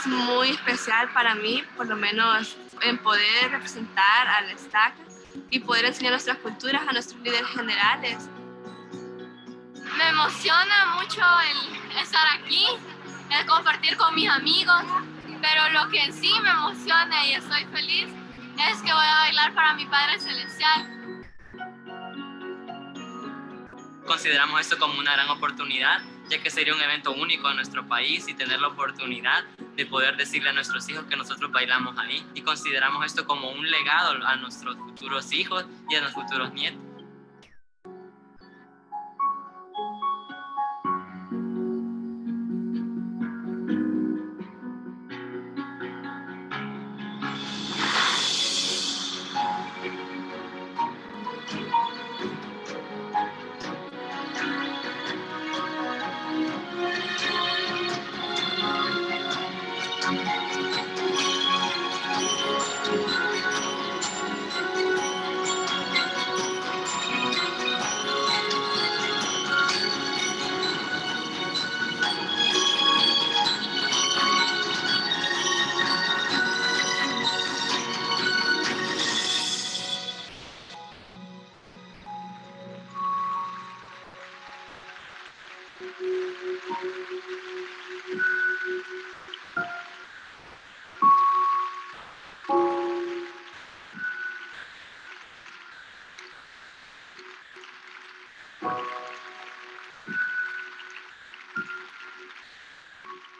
es 0.00 0.06
muy 0.06 0.50
especial 0.50 1.12
para 1.12 1.34
mí, 1.34 1.62
por 1.76 1.86
lo 1.86 1.96
menos 1.96 2.56
en 2.82 2.98
poder 2.98 3.50
representar 3.50 4.26
al 4.26 4.58
STAC 4.58 4.94
y 5.50 5.60
poder 5.60 5.84
enseñar 5.84 6.12
nuestras 6.12 6.38
culturas 6.38 6.82
a 6.86 6.92
nuestros 6.92 7.20
líderes 7.22 7.46
generales. 7.48 8.28
Me 9.96 10.08
emociona 10.08 10.94
mucho 10.96 11.20
el 11.50 11.98
estar 11.98 12.26
aquí, 12.38 12.64
el 13.38 13.46
compartir 13.46 13.96
con 13.96 14.14
mis 14.14 14.28
amigos, 14.30 14.82
pero 15.42 15.68
lo 15.70 15.90
que 15.90 16.00
en 16.02 16.12
sí 16.12 16.32
me 16.42 16.50
emociona 16.50 17.26
y 17.26 17.34
estoy 17.34 17.64
feliz 17.66 18.08
es 18.70 18.76
que 18.78 18.92
voy 18.92 19.04
a 19.04 19.14
bailar 19.24 19.54
para 19.54 19.74
mi 19.74 19.84
Padre 19.86 20.18
Celestial. 20.18 21.24
Consideramos 24.06 24.60
esto 24.60 24.78
como 24.78 24.98
una 24.98 25.12
gran 25.12 25.28
oportunidad 25.30 26.00
ya 26.32 26.42
que 26.42 26.48
sería 26.50 26.74
un 26.74 26.80
evento 26.80 27.12
único 27.12 27.50
en 27.50 27.56
nuestro 27.56 27.86
país 27.86 28.26
y 28.26 28.32
tener 28.32 28.58
la 28.58 28.68
oportunidad 28.68 29.44
de 29.76 29.84
poder 29.84 30.16
decirle 30.16 30.48
a 30.48 30.54
nuestros 30.54 30.88
hijos 30.88 31.04
que 31.04 31.14
nosotros 31.14 31.52
bailamos 31.52 31.98
ahí 31.98 32.24
y 32.34 32.40
consideramos 32.40 33.04
esto 33.04 33.26
como 33.26 33.50
un 33.50 33.70
legado 33.70 34.14
a 34.26 34.36
nuestros 34.36 34.74
futuros 34.78 35.30
hijos 35.30 35.66
y 35.90 35.94
a 35.96 36.00
nuestros 36.00 36.24
futuros 36.24 36.50
nietos. 36.54 36.80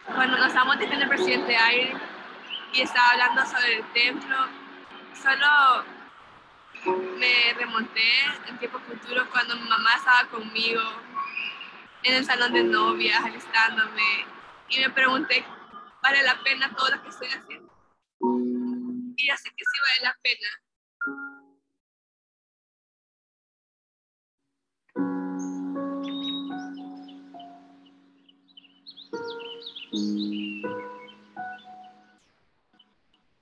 Cuando 0.06 0.36
nos 0.36 0.46
estamos 0.48 0.78
diciendo 0.80 1.04
el 1.04 1.08
presidente 1.08 1.56
Aire 1.56 1.94
y 2.72 2.80
estaba 2.82 3.10
hablando 3.10 3.46
sobre 3.46 3.76
el 3.78 3.84
templo, 3.92 4.36
solo 5.14 5.84
me 7.18 7.52
remonté 7.56 8.00
en 8.48 8.58
tiempos 8.58 8.82
futuros 8.88 9.28
cuando 9.30 9.54
mi 9.54 9.68
mamá 9.68 9.90
estaba 9.94 10.28
conmigo 10.28 10.80
en 12.04 12.14
el 12.14 12.24
salón 12.24 12.52
de 12.52 12.64
novias, 12.64 13.22
alistándome, 13.24 14.26
y 14.68 14.80
me 14.80 14.90
pregunté, 14.90 15.44
¿vale 16.02 16.22
la 16.22 16.42
pena 16.42 16.74
todo 16.76 16.90
lo 16.90 17.02
que 17.02 17.08
estoy 17.08 17.28
haciendo? 17.28 17.72
Y 19.16 19.26
ya 19.26 19.36
sé 19.36 19.50
que 19.50 19.62
sí 19.62 19.78
vale 19.78 20.02
la 20.02 20.14
pena. 20.22 20.48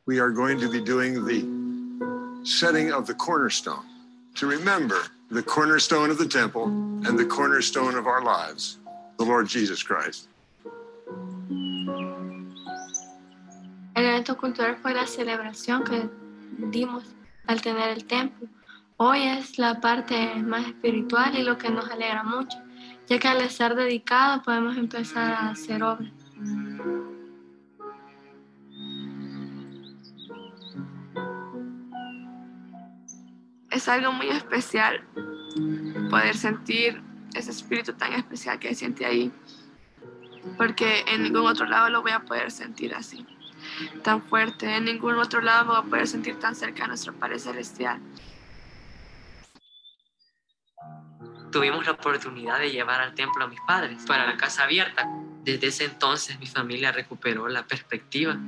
We 0.07 0.19
are 0.19 0.31
going 0.33 0.59
to 0.59 0.69
be 0.69 0.81
doing 0.81 1.25
the 1.25 2.45
setting 2.45 2.93
of 2.93 3.07
the 3.07 3.15
cornerstone 3.15 3.87
to 4.35 4.47
remember 4.49 4.99
cornerstone 5.47 6.09
the 6.19 6.27
temple 6.27 6.65
and 6.65 7.17
the 7.19 7.25
cornerstone 7.25 7.95
lives, 8.25 8.79
Jesus 9.53 9.83
Christ. 9.85 10.29
El 13.95 14.07
evento 14.07 14.37
cultural 14.37 14.77
fue 14.83 14.93
la 14.95 15.07
celebración 15.07 15.85
que 15.85 16.09
dimos 16.71 17.05
al 17.47 17.61
tener 17.61 17.91
el 17.91 18.05
templo. 18.07 18.49
Hoy 18.97 19.23
es 19.23 19.59
la 19.59 19.81
parte 19.81 20.35
más 20.37 20.67
espiritual 20.67 21.37
y 21.37 21.43
lo 21.43 21.59
que 21.59 21.71
nos 21.71 21.89
alegra 21.91 22.23
mucho, 22.23 22.57
ya 23.07 23.19
que 23.19 23.29
al 23.29 23.41
estar 23.41 23.75
dedicado 23.77 24.43
podemos 24.43 24.77
empezar 24.77 25.33
a 25.33 25.51
hacer 25.51 25.83
obras. 25.83 26.11
es 33.71 33.89
algo 33.89 34.13
muy 34.13 34.29
especial 34.29 35.03
poder 36.11 36.37
sentir 36.37 37.03
ese 37.35 37.51
espíritu 37.53 37.93
tan 37.95 38.13
especial 38.15 38.59
que 38.59 38.75
siente 38.75 39.07
ahí, 39.07 39.33
porque 40.59 41.05
en 41.07 41.23
ningún 41.23 41.47
otro 41.47 41.67
lado 41.67 41.89
lo 41.89 42.03
voy 42.03 42.11
a 42.11 42.21
poder 42.21 42.51
sentir 42.51 42.95
así, 42.95 43.25
tan 44.03 44.21
fuerte, 44.23 44.77
en 44.77 44.85
ningún 44.85 45.15
otro 45.17 45.41
lado 45.41 45.65
me 45.65 45.71
voy 45.71 45.79
a 45.79 45.83
poder 45.89 46.09
sentir 46.09 46.39
tan 46.39 46.55
cerca 46.57 46.85
a 46.85 46.89
nuestro 46.89 47.15
Padre 47.15 47.39
Celestial. 47.39 48.01
Tuvimos 51.53 51.85
la 51.85 51.93
oportunidad 51.93 52.61
de 52.61 52.71
llevar 52.71 53.01
al 53.01 53.15
templo 53.15 53.45
a 53.45 53.49
mis 53.49 53.61
padres 53.63 54.03
para 54.07 54.25
la 54.25 54.37
casa 54.37 54.63
abierta. 54.65 55.09
Desde 55.43 55.67
ese 55.69 55.85
entonces 55.87 56.39
mi 56.39 56.47
familia 56.47 56.93
recuperó 56.93 57.49
la 57.49 57.65
perspectiva 57.67 58.39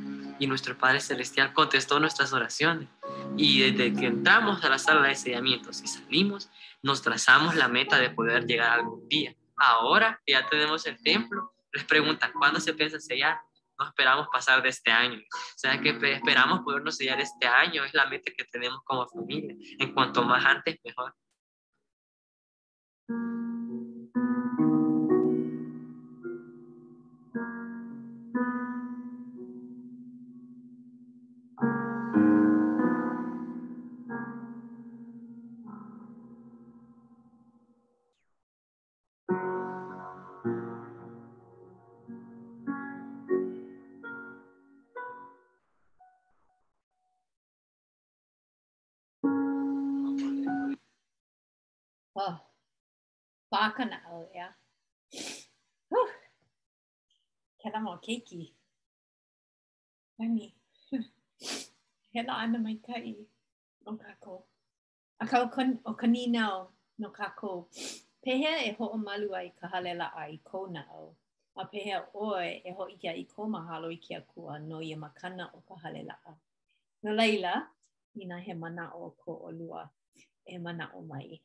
y 0.42 0.48
nuestro 0.48 0.76
Padre 0.76 0.98
Celestial 0.98 1.52
contestó 1.52 2.00
nuestras 2.00 2.32
oraciones. 2.32 2.88
Y 3.36 3.60
desde 3.70 3.94
que 3.94 4.06
entramos 4.06 4.64
a 4.64 4.70
la 4.70 4.78
sala 4.80 5.06
de 5.06 5.14
sellamientos 5.14 5.80
y 5.82 5.86
salimos, 5.86 6.50
nos 6.82 7.00
trazamos 7.00 7.54
la 7.54 7.68
meta 7.68 7.96
de 8.00 8.10
poder 8.10 8.44
llegar 8.44 8.72
algún 8.80 9.08
día. 9.08 9.36
Ahora 9.56 10.20
que 10.26 10.32
ya 10.32 10.44
tenemos 10.48 10.84
el 10.86 11.00
templo, 11.00 11.52
les 11.72 11.84
preguntan, 11.84 12.32
¿cuándo 12.36 12.58
se 12.58 12.74
piensa 12.74 12.98
sellar? 12.98 13.36
No 13.78 13.86
esperamos 13.86 14.26
pasar 14.32 14.60
de 14.64 14.70
este 14.70 14.90
año. 14.90 15.20
O 15.20 15.52
sea 15.58 15.80
que 15.80 15.90
esperamos 16.12 16.62
podernos 16.62 16.96
sellar 16.96 17.20
este 17.20 17.46
año, 17.46 17.84
es 17.84 17.94
la 17.94 18.06
meta 18.06 18.32
que 18.36 18.42
tenemos 18.44 18.80
como 18.82 19.06
familia. 19.08 19.54
En 19.78 19.94
cuanto 19.94 20.24
más 20.24 20.44
antes, 20.44 20.76
mejor. 20.82 21.14
kākana 53.72 53.98
au 54.12 54.22
ea. 54.34 54.54
Kela 57.58 57.80
mo 57.80 57.96
keiki. 57.98 58.52
Nani. 60.18 60.54
Hela 62.12 62.32
ana 62.42 62.58
mai 62.58 62.74
kai. 62.86 63.16
Nō 63.86 63.92
kākō. 63.98 64.36
A 65.22 65.26
kau 65.26 65.48
kon, 65.54 65.78
o 65.86 65.94
kaninau 65.94 66.66
no 66.98 67.08
kākō. 67.16 67.52
Pehea 68.22 68.52
e 68.68 68.74
ho 68.78 68.88
o 68.94 68.98
malu 68.98 69.32
ai 69.34 69.48
ka 69.60 69.66
halela 69.72 70.10
ai 70.20 70.36
kō 70.44 70.66
na 70.74 70.82
au. 70.98 71.08
A 71.56 71.64
pehea 71.64 72.02
oe 72.14 72.46
e 72.68 72.72
ho 72.76 72.86
i 72.90 72.96
kia 73.00 73.12
i 73.16 73.24
kō 73.30 73.46
mahalo 73.50 73.88
i 73.92 73.96
kia 73.96 74.20
kua 74.20 74.58
no 74.58 74.80
i 74.84 74.92
makana 74.96 75.48
o 75.56 75.60
ka 75.70 75.80
halela 75.84 76.16
a. 76.26 76.34
Nō 77.04 77.16
leila, 77.16 77.54
ina 78.20 78.38
he 78.40 78.54
mana 78.54 78.90
o 78.96 79.10
ko 79.24 79.38
o 79.48 79.50
lua. 79.52 79.88
E 80.46 80.58
mana 80.58 80.90
o 80.96 81.00
mai. 81.02 81.40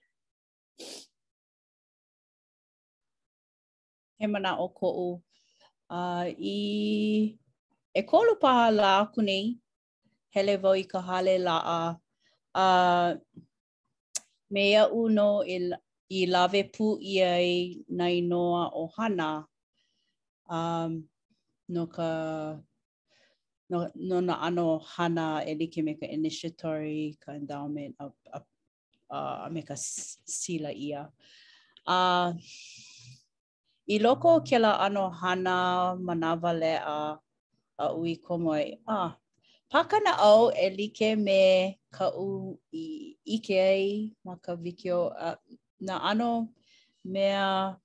he 4.20 4.26
mana 4.28 4.58
o 4.60 4.70
ko'u. 4.70 5.22
Uh, 5.90 6.28
I 6.36 7.38
e 7.94 8.02
kolu 8.10 8.34
pa 8.42 8.68
la 8.78 8.90
aku 9.04 9.22
hele 10.34 10.54
vo 10.62 10.72
i 10.74 10.84
ka 10.92 11.00
hale 11.08 11.36
la 11.48 11.58
a. 11.64 11.82
Uh, 12.64 13.12
mea 14.50 14.84
uno 15.02 15.30
e, 15.56 15.72
i 16.10 16.22
lawe 16.34 16.62
pū 16.76 16.88
ia 17.16 17.32
i 17.54 17.58
nei 18.00 18.22
noa 18.32 18.64
o 18.74 18.84
hana. 18.98 19.46
Um, 20.50 21.04
no 21.70 21.86
ka 21.88 22.12
no, 23.70 23.92
no 24.10 24.18
na 24.28 24.36
ano 24.48 24.80
hana 24.80 25.44
e 25.50 25.54
like 25.60 25.78
me 25.84 25.94
ka 25.96 26.08
initiatory, 26.08 27.16
ka 27.24 27.32
endowment, 27.34 27.96
a, 28.00 28.06
a, 28.34 28.40
a, 29.12 29.16
a 29.46 29.50
me 29.52 29.62
ka 29.62 29.76
sila 29.76 30.72
ia. 30.74 31.10
Uh, 31.86 32.32
I 33.90 34.00
loko 34.04 34.44
ke 34.44 34.60
la 34.60 34.76
ano 34.84 35.10
hana 35.10 35.96
manawa 35.96 36.52
lea 36.52 36.84
a 36.84 37.86
ui 37.96 38.20
komoi. 38.20 38.76
Ah, 38.86 39.16
pakana 39.72 40.12
o 40.20 40.52
e 40.52 40.68
like 40.76 41.16
me 41.18 41.80
ka 41.96 42.12
u 42.12 42.60
i 42.76 43.16
ike 43.26 43.56
ai 43.64 44.12
ma 44.26 44.36
ka 44.44 44.58
vikio. 44.60 45.08
Uh, 45.18 45.40
na 45.80 46.04
ano 46.04 46.50
mea 47.06 47.78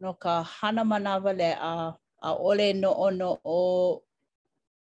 no 0.00 0.14
ka 0.16 0.42
hana 0.42 0.82
manawa 0.84 1.32
lea 1.36 1.60
a 2.26 2.30
ole 2.32 2.72
no 2.72 2.90
ono 2.96 3.36
o 3.44 4.00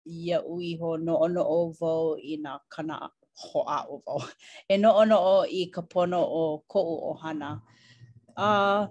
ia 0.06 0.38
ui 0.46 0.78
ho 0.78 0.94
no 0.94 1.12
ono 1.26 1.42
o 1.42 1.70
vau 1.78 2.14
i 2.22 2.36
na 2.38 2.52
kana 2.72 2.96
hoa 3.42 3.78
o 3.92 3.98
vau. 4.06 4.22
e 4.72 4.76
no 4.82 4.94
ono 5.00 5.16
o 5.18 5.36
i 5.42 5.60
ka 5.74 5.82
pono 5.90 6.20
o 6.22 6.44
ko 6.70 6.78
u 6.82 6.96
o 7.10 7.14
hana. 7.22 7.50
a 8.38 8.46
uh, 8.78 8.82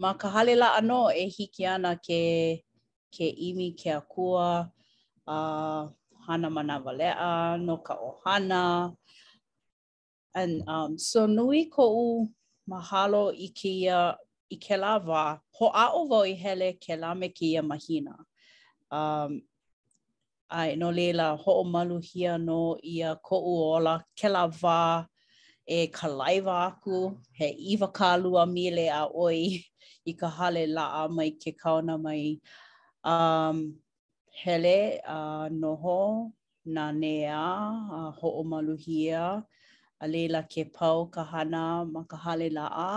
ma 0.00 0.14
ka 0.14 0.30
hale 0.30 0.54
la 0.62 0.68
ano 0.80 1.10
e 1.10 1.24
hiki 1.26 1.66
ana 1.74 1.92
ke 2.06 2.22
ke 3.14 3.26
imi 3.34 3.74
ke 3.74 3.90
akua 3.98 4.70
a 5.26 5.34
uh, 5.36 5.80
hana 6.26 6.48
mana 6.50 6.78
a 7.28 7.58
no 7.58 7.76
ka 7.82 7.94
ohana 7.98 8.94
and 10.34 10.62
um 10.68 10.96
so 10.98 11.26
nui 11.26 11.64
ko 11.66 11.82
u 11.94 12.28
mahalo 12.70 13.34
i 13.34 13.50
ke 13.50 13.70
ia 13.82 14.14
i 14.54 14.56
ke 14.56 14.78
la 14.78 14.98
wa 15.02 15.36
ho 15.58 15.66
a 15.74 15.90
o 15.92 16.06
vo 16.06 16.22
i 16.22 16.34
hele 16.34 16.78
ke 16.78 16.94
la 16.94 17.14
me 17.14 17.28
ke 17.28 17.46
ia 17.52 17.62
mahina 17.62 18.14
um 18.92 19.42
ai 20.50 20.74
no 20.76 20.90
lela 20.94 21.34
ho 21.34 21.60
o 21.60 21.64
malu 21.64 21.98
hia 21.98 22.38
no 22.38 22.78
ia 22.84 23.16
ko 23.22 23.36
u 23.42 23.52
ola 23.74 24.04
ke 24.14 24.30
la 24.30 24.46
wa 24.62 25.06
e 25.68 25.78
kalaiwa 25.92 26.56
aku 26.68 27.12
he 27.38 27.48
iwa 27.72 27.88
kālua 27.96 28.42
mile 28.48 28.88
a 28.88 29.02
oi 29.24 29.40
i 30.08 30.12
ka 30.20 30.28
hale 30.36 30.64
laa 30.76 31.04
mai 31.16 31.30
ke 31.40 31.50
kauna 31.62 31.94
mai 32.04 32.22
um, 33.12 33.56
hele 34.40 34.76
uh, 35.16 35.44
noho 35.60 36.00
na 36.74 36.84
nea 37.00 37.36
a 37.36 38.00
uh, 38.00 38.10
ho 38.18 38.28
o 38.40 38.44
maluhia 38.50 39.22
a 40.02 40.08
leila 40.12 40.40
ke 40.54 40.62
pau 40.76 40.98
ka 41.14 41.22
hana 41.32 41.62
ma 41.92 42.00
ka 42.10 42.16
hale 42.24 42.48
laa 42.58 42.96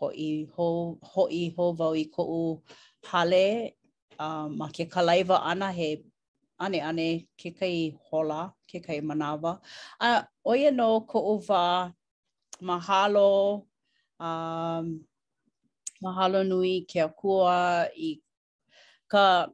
hoi 0.00 0.28
ho 0.56 0.66
hoi 1.12 1.42
ho 1.56 1.64
vau 1.78 1.94
i 1.96 2.04
ko 2.14 2.22
u 2.24 2.42
hale 3.12 3.44
a 4.24 4.26
uh, 4.26 4.46
ma 4.58 4.66
ke 4.76 4.84
kalaiwa 4.96 5.36
ana 5.54 5.68
he 5.78 5.88
ane 6.68 6.78
ane 6.90 7.06
ke 7.42 7.48
kai 7.62 7.76
hola 8.10 8.40
ke 8.72 8.78
kai 8.88 8.98
manawa 9.12 9.52
a 10.08 10.12
uh, 10.18 10.20
oia 10.52 10.70
no 10.82 10.88
ko 11.14 11.18
u 11.32 11.34
va 11.48 11.62
mahalo 12.60 13.64
um 14.20 15.00
mahalo 16.04 16.44
nui 16.44 16.84
ke 16.84 17.00
akua 17.00 17.88
i 17.96 18.20
ka 19.08 19.48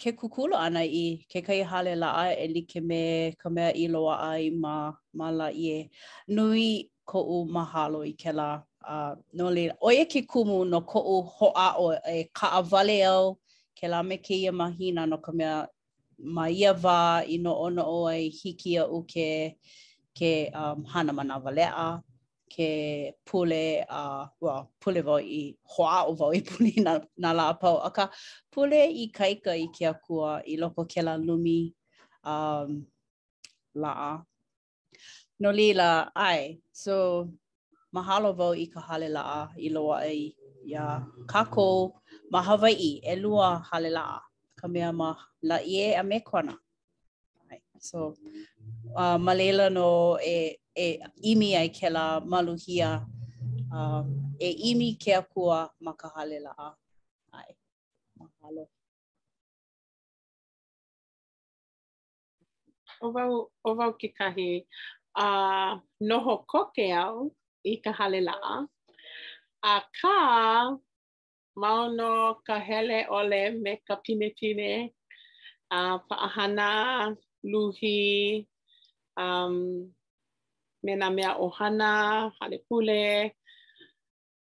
ke 0.00 0.12
kukulo 0.16 0.56
ana 0.56 0.80
i 0.80 1.24
ke 1.28 1.44
kai 1.44 1.60
hale 1.62 1.92
la 2.00 2.08
ai 2.24 2.34
e 2.40 2.46
li 2.54 2.62
ke 2.70 2.80
me 2.88 3.32
ka 3.40 3.48
mea 3.54 3.70
i 3.76 3.84
loa 3.94 4.14
ai 4.32 4.44
ma 4.62 4.92
ma 5.18 5.28
la 5.38 5.48
i 5.52 5.64
e 5.76 5.90
nui 6.36 6.68
ko 7.10 7.18
u 7.20 7.36
mahalo 7.54 8.00
i 8.04 8.12
ke 8.20 8.30
la 8.38 8.50
uh, 8.92 9.12
no 9.38 9.46
le 9.56 9.64
o 9.80 9.88
e 10.00 10.04
ke 10.12 10.20
kumu 10.30 10.58
no 10.72 10.78
ko 10.90 10.98
u 11.00 11.16
ho 11.34 11.46
a 11.52 11.68
o 11.76 11.88
e 11.92 12.16
ka 12.38 12.46
avale 12.60 12.98
au 13.12 13.24
ke 13.76 13.84
la 13.92 13.98
me 14.08 14.16
ke 14.26 14.34
ia 14.44 14.52
mahina 14.60 15.02
no 15.10 15.18
ka 15.24 15.32
mea 15.38 15.54
ma 16.36 16.44
ia 16.60 16.72
va 16.84 16.98
i 17.28 17.36
no 17.44 17.52
ono 17.66 17.84
o 17.84 18.06
ai 18.12 18.28
hiki 18.40 18.72
a 18.76 18.84
ke 19.12 19.28
ke 20.18 20.30
um, 20.60 20.78
hana 20.92 21.12
mana 21.18 21.36
valea 21.44 21.72
ke 22.48 23.12
pule 23.24 23.84
a 23.84 23.86
uh, 24.02 24.26
well, 24.40 24.72
pule 24.82 25.02
vau 25.08 25.18
i 25.20 25.42
hoa 25.76 25.98
o 26.08 26.12
vau 26.20 26.30
i 26.34 26.40
puli 26.50 26.72
na, 26.86 26.92
na 27.22 27.30
la 27.38 27.46
pau 27.62 27.76
a 27.78 27.90
pule 28.52 28.80
i 29.04 29.08
kai 29.18 29.34
kai 29.46 29.62
ke 29.76 29.84
akua 29.92 30.30
i 30.48 30.54
loko 30.62 30.82
ke 30.92 31.00
la 31.06 31.14
lumi 31.26 31.60
um, 32.32 32.84
la 33.82 33.92
a 34.10 34.12
no 35.40 35.50
lila 35.58 35.90
ai 36.28 36.58
so 36.82 37.28
mahalo 37.94 38.30
vo 38.38 38.48
i 38.54 38.66
ka 38.74 38.80
hale 38.88 39.08
la 39.16 39.22
a 39.40 39.42
i 39.56 39.68
loa 39.76 39.96
ai 40.08 40.20
ya 40.72 40.84
kako 41.32 41.66
ma 42.32 42.40
Hawaii 42.46 42.92
e 43.04 43.14
lua 43.22 43.48
hale 43.72 43.88
la 43.96 44.04
a 44.18 44.20
ka 44.58 44.66
mea 44.72 44.90
ma 45.00 45.10
la 45.48 45.56
i 45.60 45.76
e 45.88 45.94
a 45.94 46.02
me 46.10 46.18
kona 46.30 46.54
so 47.88 47.98
uh, 49.02 49.18
ma 49.24 49.32
no 49.78 49.90
e 50.34 50.58
e 50.84 51.02
imi 51.30 51.56
ai 51.58 51.68
ke 51.74 51.90
la 51.90 52.20
maluhia 52.32 52.88
uh, 53.78 54.02
e 54.38 54.48
imi 54.70 54.88
ke 55.02 55.10
akua 55.20 55.66
ma 55.84 55.92
ka 56.00 56.06
hale 56.14 56.38
la 56.44 56.52
a. 56.54 56.68
Ai, 57.38 57.50
mahalo. 58.20 58.64
O 63.04 63.10
vau, 63.16 63.32
o 63.64 63.70
vau 63.78 63.90
ke 64.00 64.08
kahi, 64.20 64.50
a 65.24 65.26
uh, 65.26 65.82
noho 66.10 66.34
koke 66.54 66.86
au 67.02 67.26
i 67.66 67.74
ka 67.84 67.92
hale 67.98 68.20
la 68.28 68.34
a. 68.54 68.54
A 69.74 69.76
ka 70.00 70.16
maono 71.60 72.12
ka 72.46 72.56
hele 72.70 72.98
ole 73.18 73.40
me 73.66 73.72
ka 73.86 73.94
pine, 73.98 74.90
a 75.74 75.76
uh, 75.78 75.98
paahana 76.08 76.68
luhi 77.52 78.46
um, 79.16 79.58
me 80.82 80.94
na 80.96 81.10
mea 81.10 81.34
ohana, 81.36 82.32
hale 82.40 82.58
pule, 82.68 83.32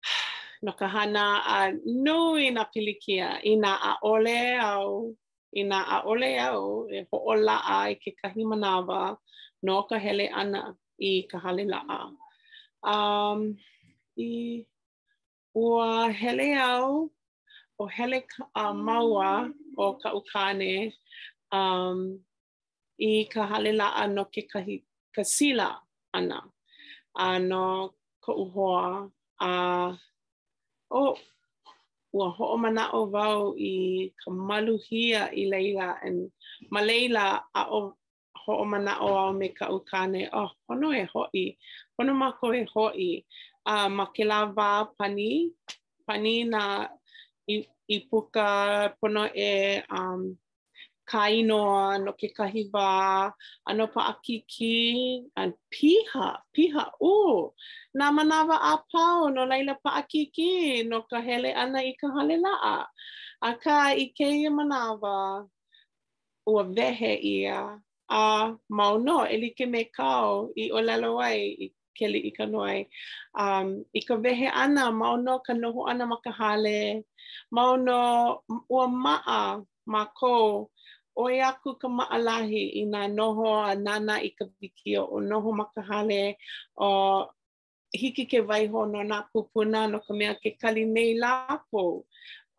no 0.63 0.73
ka 0.73 0.89
hana 0.89 1.41
a 1.47 1.73
nui 1.85 2.51
nā 2.51 2.67
pilikia 2.75 3.43
ina 3.45 3.77
nā 3.77 3.95
aole 4.03 4.59
au, 4.61 5.17
ina 5.55 5.83
nā 5.85 6.01
aole 6.05 6.39
au 6.41 6.89
e 6.91 7.07
ola 7.13 7.57
ai 7.79 7.95
ke 7.95 8.15
kahi 8.23 8.45
manava 8.45 9.17
no 9.63 9.83
ka 9.83 9.99
hele 9.99 10.29
ana 10.29 10.75
i 11.01 11.23
ka 11.31 11.39
hale 11.39 11.65
laa. 11.73 12.11
Um, 12.83 13.57
i 14.19 14.65
o 15.55 16.09
hele 16.13 16.51
au 16.59 17.11
o 17.79 17.87
hele 17.87 18.25
a 18.55 18.73
maua 18.75 19.51
o 19.79 19.95
ka 19.95 20.13
ukane 20.19 20.93
um, 21.53 22.19
i 23.01 23.25
ka 23.25 23.47
hale 23.47 23.73
laa 23.79 24.07
no 24.07 24.25
ke 24.25 24.47
kahi 24.51 24.83
kasila 25.17 25.71
ana. 26.17 26.39
Ano, 27.17 27.93
ko 28.25 28.31
uhoa, 28.45 29.09
a, 29.41 29.49
o, 30.93 30.97
oh, 30.99 31.15
ua 32.17 32.27
ho'o 32.37 32.57
mana 32.65 32.85
o 32.99 33.05
wau 33.15 33.43
i 33.71 34.09
ka 34.21 34.29
maluhia 34.49 35.23
i 35.41 35.49
leila, 35.53 35.89
and 36.05 36.21
ma 36.73 36.81
leila 36.89 37.25
a 37.53 37.63
o 37.69 37.79
ho'o 38.45 38.65
mana 38.73 38.93
o 39.07 39.13
au 39.23 39.31
me 39.39 39.49
ka 39.59 39.67
ukane, 39.77 40.23
o, 40.29 40.43
oh, 40.45 40.51
hono 40.69 40.89
e 40.97 41.05
ho'i, 41.13 41.45
hono 41.97 42.13
mako 42.23 42.47
e 42.57 42.63
ho'i, 42.73 43.11
a 43.67 43.75
uh, 43.85 43.89
ma 43.97 44.05
ke 44.15 44.25
la 44.31 44.39
wā 44.57 44.69
pani, 44.97 45.33
pani 46.09 46.35
na 46.53 46.63
i, 47.51 47.57
i 47.97 47.99
puka 48.09 48.49
pono 49.01 49.25
e 49.35 49.55
um, 49.99 50.23
kainoa 51.11 51.99
no 52.03 52.13
ke 52.19 52.29
kahi 52.37 52.63
wā, 52.75 53.31
ano 53.71 53.87
pa 53.87 54.03
a 54.11 54.15
kiki, 54.25 55.23
an 55.39 55.55
piha, 55.73 56.29
piha, 56.53 56.85
o, 57.01 57.55
nā 57.97 58.11
manawa 58.11 58.57
a 58.75 58.75
pau 58.93 59.31
no 59.31 59.45
leila 59.47 59.77
pa 59.83 59.91
a 60.03 60.03
kiki, 60.03 60.83
no 60.83 61.03
ka 61.03 61.21
hele 61.23 61.55
ana 61.55 61.79
i 61.79 61.95
ka 62.01 62.09
hale 62.11 62.37
laa. 62.45 62.85
A 63.43 63.55
ka 63.55 63.79
i 64.03 64.11
keia 64.19 64.51
manawa, 64.51 65.47
ua 66.47 66.63
vehe 66.75 67.15
ia, 67.23 67.79
a 68.09 68.53
mauno, 68.73 69.19
eli 69.31 69.51
ke 69.55 69.67
me 69.69 69.85
kau 69.97 70.51
i 70.57 70.71
o 70.73 70.81
lalo 70.81 71.19
ai 71.23 71.41
i 71.69 71.69
keli 72.01 72.19
i 72.27 72.31
ka 72.37 72.47
noi. 72.47 72.89
Um, 73.39 73.85
I 73.95 74.01
ka 74.09 74.15
wehe 74.17 74.49
ana, 74.51 74.91
mauno 74.91 75.39
ka 75.47 75.53
noho 75.55 75.87
ana 75.89 76.05
ma 76.07 76.17
ka 76.25 76.33
hale, 76.39 77.05
mauno 77.55 77.99
ua 78.71 78.87
maa 79.05 79.61
ma 79.87 80.03
kou, 80.19 80.67
oi 81.17 81.41
aku 81.41 81.81
ka 81.81 81.89
maalahi 81.89 82.63
i 82.77 82.83
nga 82.93 83.03
noho 83.17 83.49
a 83.65 83.73
nana 83.85 84.15
i 84.21 84.31
ka 84.39 84.45
wikio 84.61 85.03
o 85.09 85.17
noho 85.29 85.49
makahale 85.61 86.23
o 86.89 87.25
hiki 88.01 88.25
ke 88.31 88.39
waiho 88.49 88.81
no 88.93 89.01
nga 89.09 89.19
pupuna 89.33 89.81
no 89.91 89.99
ka 90.07 90.13
mea 90.19 90.35
ke 90.43 90.51
kali 90.61 90.85
nei 90.95 91.11
lako 91.23 91.85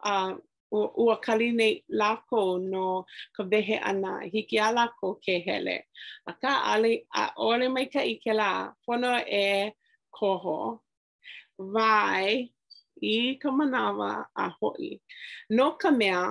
a 0.02 0.34
uh, 0.74 0.90
ua 1.04 1.16
kali 1.26 1.50
nei 1.60 1.74
lako 2.00 2.40
no 2.72 2.86
ka 3.38 3.42
wehe 3.52 3.78
ana 3.90 4.12
hiki 4.34 4.58
a 4.58 4.70
lako 4.78 5.08
ke 5.24 5.36
hele 5.46 5.76
a 6.26 6.32
ka 6.42 6.52
ale 6.74 7.06
a 7.22 7.38
ole 7.50 7.70
mai 7.70 7.86
ka 7.94 8.02
ike 8.14 8.32
la 8.40 8.50
pono 8.84 9.12
e 9.22 9.70
koho 10.18 10.60
vai 11.74 12.30
i 13.12 13.16
ka 13.42 13.50
manawa 13.58 14.12
a 14.34 14.46
hoi 14.58 14.90
no 15.56 15.66
ka 15.82 15.90
mea 16.00 16.22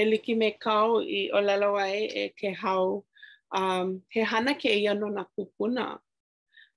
e 0.00 0.02
liki 0.10 0.32
me 0.40 0.48
kau 0.64 0.90
i 1.00 1.20
o 1.32 1.38
lalo 1.48 1.70
e 1.80 2.28
ke 2.38 2.48
hau. 2.62 2.86
Um, 3.60 3.86
he 4.12 4.20
hana 4.30 4.52
ke 4.54 4.66
ia 4.80 4.92
no 4.94 5.08
na 5.16 5.24
kupuna. 5.34 5.86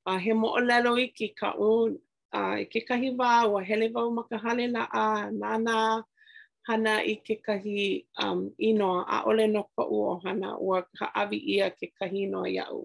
Uh, 0.08 0.18
he 0.24 0.32
mo 0.40 0.48
o 0.56 0.62
lalo 0.70 0.92
i 0.96 1.08
ki 1.18 1.28
ka 1.40 1.50
o 1.68 1.90
uh, 2.38 2.54
i 2.64 2.66
ke 2.72 2.80
kahi 2.90 3.08
wā 3.20 3.32
o 3.52 3.58
a 3.60 3.64
hele 3.70 3.88
wau 3.96 4.08
ma 4.16 4.24
hale 4.44 4.66
na 4.76 4.84
a 5.04 5.32
nana 5.42 5.78
hana 6.68 6.94
i 7.04 7.14
ke 7.28 7.36
kahi 7.48 7.80
um, 8.24 8.40
inoa 8.70 9.02
a 9.08 9.18
ole 9.30 9.46
no 9.56 9.64
ka 9.76 9.84
u 9.90 9.98
o 10.14 10.22
hana 10.24 10.50
o 10.66 10.70
ka 10.98 11.06
avi 11.22 11.40
ia 11.58 11.68
ke 11.78 11.86
kahi 12.02 12.20
inoa 12.30 12.48
iau. 12.58 12.78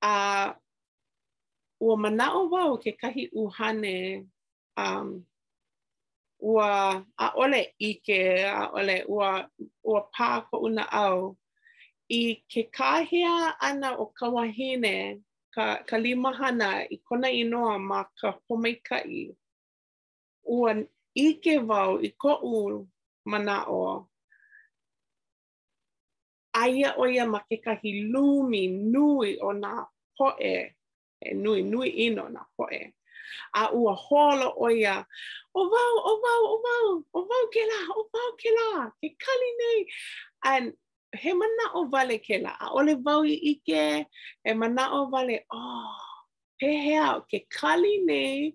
A 0.00 0.14
uh, 0.14 0.54
ua 1.84 1.96
mana 2.02 2.32
o 2.38 2.48
wau 2.48 2.78
ke 2.78 2.90
kahi 3.02 3.28
uhane 3.36 4.26
um, 4.76 5.26
ua 6.42 7.02
a 7.16 7.26
ole 7.42 7.62
i 7.78 7.90
ke 8.06 8.18
a 8.60 8.62
ole 8.78 8.96
ua 9.16 9.28
ua 9.90 10.00
pā 10.14 10.28
ko 10.48 10.58
una 10.66 10.84
au 11.04 11.20
i 12.18 12.22
ke 12.50 12.64
kāhea 12.76 13.54
ana 13.68 13.90
o 14.02 14.06
kawahine 14.18 15.22
ka 15.54 15.66
ka 15.88 15.96
limahana 16.04 16.70
i 16.94 16.96
kona 17.08 17.28
inoa 17.42 17.74
ma 17.78 18.00
ka 18.20 18.28
pomaikai 18.46 19.12
ua 20.56 20.72
ke 21.44 21.54
vau 21.68 21.92
i 22.08 22.10
ko 22.22 22.32
u 22.54 22.54
mana 23.30 23.56
o 23.70 23.84
aia 26.62 26.88
o 27.02 27.04
ia 27.14 27.24
ma 27.32 27.40
ke 27.48 27.56
kahi 27.64 27.90
lumi 28.12 28.66
nui 28.92 29.30
o 29.48 29.50
na 29.62 29.72
poe 30.16 30.54
e 31.24 31.28
nui 31.42 31.60
nui 31.72 31.88
ino 32.06 32.24
na 32.34 32.42
poe 32.56 32.80
a 33.60 33.68
ua 33.72 33.94
hola 34.04 34.46
o 34.56 34.66
ia. 34.70 34.96
O 35.54 35.60
wau, 35.74 35.94
o 36.10 36.12
wau, 36.24 36.44
o 36.52 36.56
wau, 36.66 36.88
o 37.14 37.20
wau 37.30 37.44
ke 37.54 37.62
la, 37.70 37.78
o 37.98 38.04
wau 38.14 38.30
ke 38.40 38.50
la, 38.58 38.68
ke 39.00 39.08
kali 39.24 39.50
nei. 39.60 39.80
And 40.44 40.72
he 41.20 41.32
mana 41.40 41.64
o 41.78 41.86
vale 41.92 42.16
ke 42.26 42.36
la, 42.44 42.52
a 42.64 42.70
ole 42.78 42.94
wau 43.06 43.22
i 43.24 43.34
ike, 43.54 43.84
he 44.44 44.52
mana 44.60 44.84
o 44.92 45.00
vale, 45.12 45.36
oh, 45.52 45.96
he 46.58 46.70
hea, 46.88 47.20
ke 47.30 47.38
kali 47.56 47.94
nei, 48.10 48.52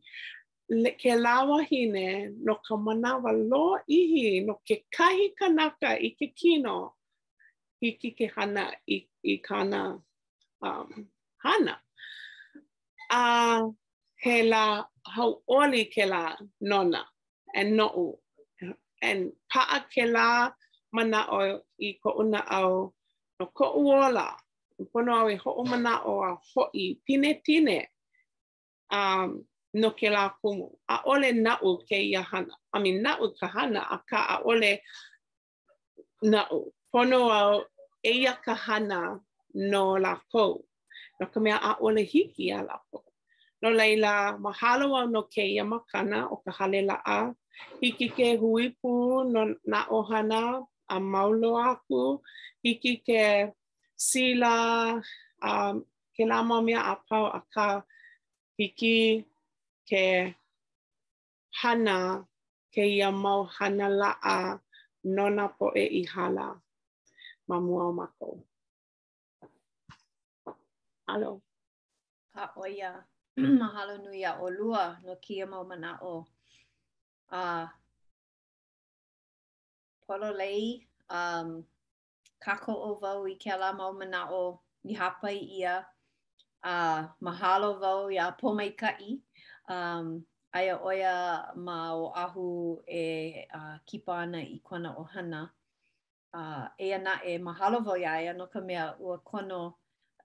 le 0.70 0.92
ke 1.00 1.12
lawa 1.26 1.60
hine 1.70 2.08
no 2.46 2.56
ka 2.68 2.76
manawa 2.76 3.32
lo 3.52 3.78
ihi 3.90 4.42
no 4.46 4.56
ke 4.70 4.76
kahi 4.96 5.32
kanaka 5.42 5.92
i 5.96 6.10
ke 6.20 6.28
kino 6.40 6.96
i 7.88 7.92
ki 8.00 8.10
ke 8.18 8.26
hana 8.36 8.66
i, 8.86 8.98
i 9.24 9.38
kana 9.38 9.98
um, 10.62 11.08
hana. 11.44 11.76
Uh, 13.10 13.70
he 14.28 14.44
la 14.50 14.84
hau 15.16 15.30
oli 15.60 15.84
ke 15.94 16.04
la 16.12 16.22
nona 16.72 17.02
e 17.56 17.62
no 17.78 17.88
E 18.98 19.12
paa 19.52 19.78
ke 19.94 20.04
la 20.16 20.28
mana 20.96 21.20
o 21.38 21.40
i 21.78 21.90
ko 22.02 22.10
una 22.22 22.40
au 22.60 22.72
no 23.40 23.46
ko 23.58 23.66
uola 23.84 24.26
pono 24.92 25.12
au 25.20 25.28
i 25.30 25.36
e 25.38 25.38
ho 25.44 25.50
o 25.62 25.64
mana 25.72 25.94
o 26.12 26.14
a 26.26 26.32
ho 26.48 26.62
i 26.74 26.86
tine 27.06 27.32
tine 27.46 27.78
um 28.98 29.30
no 29.82 29.90
ke 30.00 30.08
la 30.16 30.24
kumu 30.42 30.66
a 30.90 30.96
ole 31.14 31.30
na 31.46 31.54
u 31.68 31.78
ke 31.88 31.98
ia 32.12 32.22
hana 32.32 32.54
i 32.76 32.82
mean 32.84 33.00
na 33.04 33.12
u 33.24 33.30
ka 33.40 33.48
hana 33.56 33.82
a 33.96 33.98
ka 34.10 34.20
a 34.36 34.38
ole 34.50 34.72
na 36.32 36.40
pono 36.92 37.20
au 37.40 37.54
e 38.04 38.12
ia 38.24 38.34
ka 38.46 38.54
hana 38.66 39.00
no 39.72 39.84
la 40.06 40.12
ko 40.32 40.44
no 41.20 41.26
ka 41.34 41.40
mea 41.44 41.58
a 41.70 41.72
ole 41.86 42.02
hiki 42.14 42.46
a 42.60 42.66
la 42.70 42.78
ko 42.90 42.98
no 43.62 43.70
leila 43.78 44.38
mahalo 44.44 44.88
au 45.00 45.08
no 45.14 45.22
ke 45.34 45.44
ia 45.56 45.64
makana 45.74 46.18
o 46.34 46.36
ka 46.44 46.52
hale 46.58 46.80
la 46.90 46.98
a. 47.18 47.20
Hiki 47.82 48.08
ke 48.18 48.28
hui 48.42 48.64
pu 48.80 48.92
no 49.34 49.42
na 49.72 49.80
ohana 49.98 50.42
a 50.96 50.98
maulo 51.12 51.52
aku. 51.72 52.02
Hiki 52.64 52.94
ke 53.08 53.22
sila 54.10 54.54
a 55.50 55.50
um, 55.50 55.76
ke 56.16 56.24
na 56.30 56.38
mamia 56.50 56.80
a 56.94 56.94
pau 57.08 57.26
a 57.38 57.40
ka 57.54 57.68
hiki 58.58 58.98
ke 59.90 60.04
hana 61.62 61.98
ke 62.74 62.84
ia 62.96 63.10
mau 63.24 63.42
hana 63.58 63.88
la 64.02 64.12
a 64.38 64.40
na 65.38 65.46
po 65.58 65.66
e 65.84 65.86
i 66.02 66.04
hala. 66.14 66.48
Mamua 67.50 67.82
o 67.90 67.94
mako. 67.98 68.28
Alo. 71.14 71.32
Ka 72.34 72.46
oia. 72.54 72.54
Ka 72.54 72.62
oia. 72.66 72.94
mahalo 73.62 73.94
nui 74.04 74.22
a 74.30 74.34
olua 74.46 74.84
no 75.06 75.14
kia 75.22 75.46
mau 75.52 75.64
mana 75.72 75.92
o 76.12 76.26
a 77.40 77.64
uh, 77.64 77.68
polo 80.08 80.30
lei 80.42 80.60
um, 81.10 81.50
kako 82.44 82.74
o 82.90 82.94
vau 83.02 83.20
i 83.32 83.36
ke 83.44 83.50
ala 83.56 83.70
mau 83.80 83.92
mana 84.00 84.22
o 84.42 84.62
ni 84.86 84.92
hapai 85.00 85.38
ia 85.60 85.76
a 86.64 86.74
uh, 86.74 87.00
mahalo 87.26 87.70
vau 87.84 88.02
i 88.10 88.18
a 88.18 88.28
pomai 88.42 88.72
kai 88.82 89.06
um, 89.76 90.06
aia 90.58 90.76
oia 90.90 91.14
ma 91.66 91.78
o 92.02 92.06
ahu 92.24 92.48
e 93.04 93.06
uh, 93.60 93.76
kipa 93.88 94.14
ana 94.26 94.40
i 94.56 94.62
kona 94.68 94.90
o 94.98 95.04
hana 95.14 95.42
uh, 96.40 96.64
e 96.78 96.88
ana 97.00 97.14
e 97.26 97.34
mahalo 97.48 97.78
vau 97.90 97.98
ia 98.04 98.14
ia 98.24 98.34
no 98.40 98.46
ka 98.54 98.60
mea 98.68 98.86
ua 99.06 99.18
kono 99.30 99.62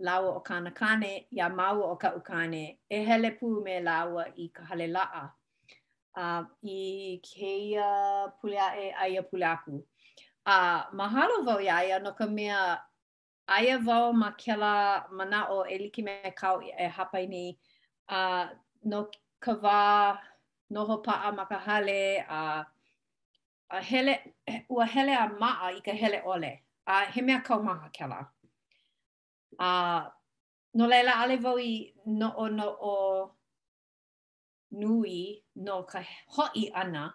lawa 0.01 0.37
o 0.37 0.41
kāna 0.47 0.73
kāne, 0.75 1.27
ia 1.31 1.49
māua 1.51 1.91
o 1.93 1.97
ka 1.97 2.13
ukane 2.17 2.79
e 2.89 3.03
hele 3.05 3.31
pū 3.41 3.63
me 3.65 3.81
lawa 3.81 4.25
i 4.39 4.49
ka 4.49 4.65
hale 4.65 4.87
laa. 4.89 5.31
Uh, 6.17 6.45
I 6.63 7.21
keia 7.25 8.31
pulea 8.43 8.77
e 8.77 8.93
aia 9.03 9.23
pulaku 9.23 9.81
A 10.45 10.53
uh, 10.53 10.93
mahalo 10.95 11.41
vau 11.43 11.59
ya 11.59 11.77
aia 11.79 12.01
no 12.03 12.13
ka 12.13 12.27
mea 12.27 12.79
aia 13.49 13.79
vau 13.79 14.13
ma 14.13 14.31
kela 14.33 15.07
mana 15.11 15.47
o 15.51 15.65
e 15.65 15.79
liki 15.79 16.05
me 16.05 16.21
kau 16.37 16.61
e 16.61 16.73
hapa 16.89 17.27
ni. 17.29 17.57
A 18.11 18.17
uh, 18.45 18.49
no 18.85 19.09
ka 19.41 20.21
no 20.71 20.85
noho 20.87 21.03
paa 21.03 21.33
ma 21.35 21.47
ka 21.47 21.59
hale 21.59 22.23
a 22.29 22.37
uh, 22.61 22.65
uh, 23.71 23.81
hele, 23.83 24.19
ua 24.69 24.87
hele 24.87 25.13
a 25.17 25.29
maa 25.29 25.71
i 25.73 25.81
ka 25.81 25.93
hele 25.93 26.21
ole. 26.27 26.61
A 26.87 27.07
he 27.07 27.23
mea 27.23 27.41
kau 27.41 27.63
maha 27.63 27.89
kela. 27.91 28.32
a 29.59 30.05
no 30.75 30.87
leila 30.87 31.13
ale 31.21 31.37
vo 31.37 31.59
i 31.59 31.93
no 32.07 32.31
o 32.37 32.47
no 32.49 32.77
o 32.81 33.37
nui 34.73 35.43
no 35.57 35.83
ka 35.85 36.03
hoi 36.29 36.71
ana 36.75 37.13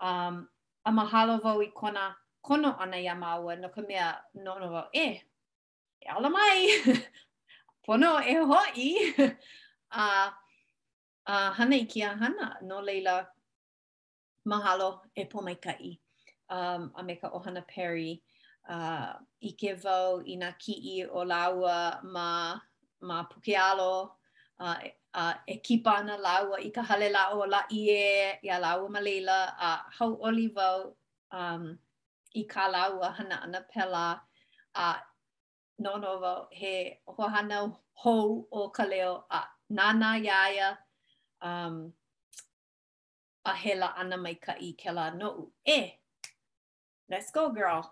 um 0.00 0.48
a 0.84 0.90
mahalo 0.92 1.38
voi 1.42 1.70
kona 1.72 2.16
kono 2.44 2.76
ana 2.78 2.96
ia 2.96 3.14
maua 3.14 3.56
no 3.56 3.68
ka 3.68 3.80
mea 3.88 4.20
no 4.34 4.58
no 4.58 4.68
vo 4.68 4.82
e 4.94 5.06
e 6.02 6.06
ala 6.08 6.28
mai 6.30 6.68
pono 7.84 8.18
e 8.20 8.34
hoi 8.34 9.16
a 9.90 10.32
a 11.26 11.34
uh, 11.34 11.52
hana 11.54 11.76
i 11.76 11.84
kia 11.84 12.08
hana 12.16 12.56
no 12.62 12.80
leila 12.80 13.26
mahalo 14.44 15.00
e 15.14 15.24
pomaikai 15.24 15.98
um 16.50 16.92
a 16.96 17.02
me 17.02 17.14
ka 17.16 17.28
ohana 17.30 17.62
peri. 17.66 18.22
uh, 18.70 19.12
ike 19.42 19.74
vau 19.82 20.22
i 20.26 20.34
nga 20.36 20.50
ki'i 20.60 20.96
o 21.16 21.20
laua 21.24 21.78
ma, 22.14 22.28
ma 23.08 23.16
pukealo, 23.30 23.94
uh, 24.60 24.76
uh, 25.14 25.34
e 25.46 25.54
kipa 25.64 25.92
ana 25.98 26.16
laua 26.16 26.56
i 26.66 26.70
ka 26.70 26.82
hale 26.88 27.08
lao 27.10 27.44
la 27.52 27.60
ie 27.70 28.38
i 28.42 28.48
a 28.48 28.58
laua 28.62 28.86
ma 28.94 29.00
leila, 29.06 29.38
a 29.58 29.70
uh, 29.74 29.80
hau 29.98 30.12
oli 30.28 30.46
vau 30.56 30.94
um, 31.38 31.62
i 32.34 32.42
ka 32.52 32.64
laua 32.74 33.06
hana 33.16 33.36
ana 33.46 33.60
pela, 33.72 34.04
a 34.84 34.88
uh, 34.94 35.00
nono 35.82 36.12
vau 36.22 36.46
he 36.58 36.72
hohana 37.16 37.58
hou 38.04 38.46
o 38.58 38.68
ka 38.76 38.84
leo 38.84 39.14
a 39.30 39.40
uh, 39.42 39.48
nana 39.78 40.08
iaia, 40.26 40.76
um, 41.40 41.76
a 43.44 43.52
hela 43.62 43.88
ana 44.00 44.16
mai 44.24 44.36
ka 44.44 44.52
i 44.60 44.68
ke 44.80 44.90
la 44.96 45.08
no'u. 45.18 45.46
E, 45.64 45.78
eh, 45.78 45.86
let's 47.12 47.30
go 47.30 47.44
girl 47.52 47.82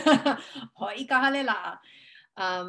ho 0.78 0.86
i 0.96 1.04
ka 1.10 1.18
hale 1.22 1.42
la 1.42 1.76
um 2.44 2.68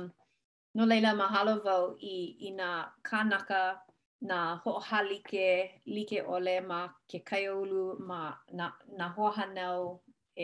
no 0.76 0.86
leila 0.86 1.12
mahalo 1.14 1.56
vo 1.66 1.96
i 2.12 2.16
ina 2.50 2.70
kanaka 3.10 3.78
na 4.22 4.56
ho 4.64 4.72
halike 4.88 5.82
like 5.86 6.24
ole 6.28 6.62
ma 6.70 6.80
ke 7.10 7.20
kaiolu 7.30 8.00
ma 8.10 8.18
na 8.58 8.72
na 8.98 9.08
ho 9.18 9.30
hanau 9.38 9.82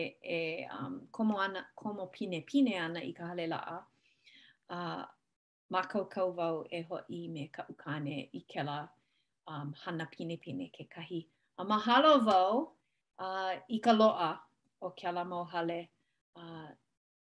e 0.02 0.04
e 0.34 0.68
um 0.78 1.00
komo 1.10 1.40
ana 1.44 1.66
komo 1.76 2.06
pine 2.16 2.44
pine 2.50 2.74
ana 2.86 3.00
i 3.10 3.12
ka 3.12 3.26
hale 3.30 3.46
la 3.54 3.58
a 3.72 3.78
uh, 4.78 5.02
ma 5.70 5.82
kau 5.90 6.04
kau 6.14 6.28
vau 6.36 6.62
e 6.78 6.82
ho 6.90 7.00
i 7.16 7.26
me 7.34 7.48
ka 7.50 7.64
ukane 7.72 8.14
i 8.32 8.40
ke 8.54 8.62
um, 9.46 9.74
hana 9.82 10.06
pine 10.14 10.36
pine 10.44 10.70
ke 10.76 10.84
kahi. 10.94 11.20
A 11.58 11.64
mahalo 11.64 12.12
vau 12.28 12.54
uh, 13.18 13.52
i 13.76 13.78
ka 13.84 13.92
loa 13.92 14.30
o 14.80 14.88
ke 14.98 15.04
ala 15.08 15.24
mau 15.24 15.44
hale. 15.44 15.80
Uh, 16.40 16.68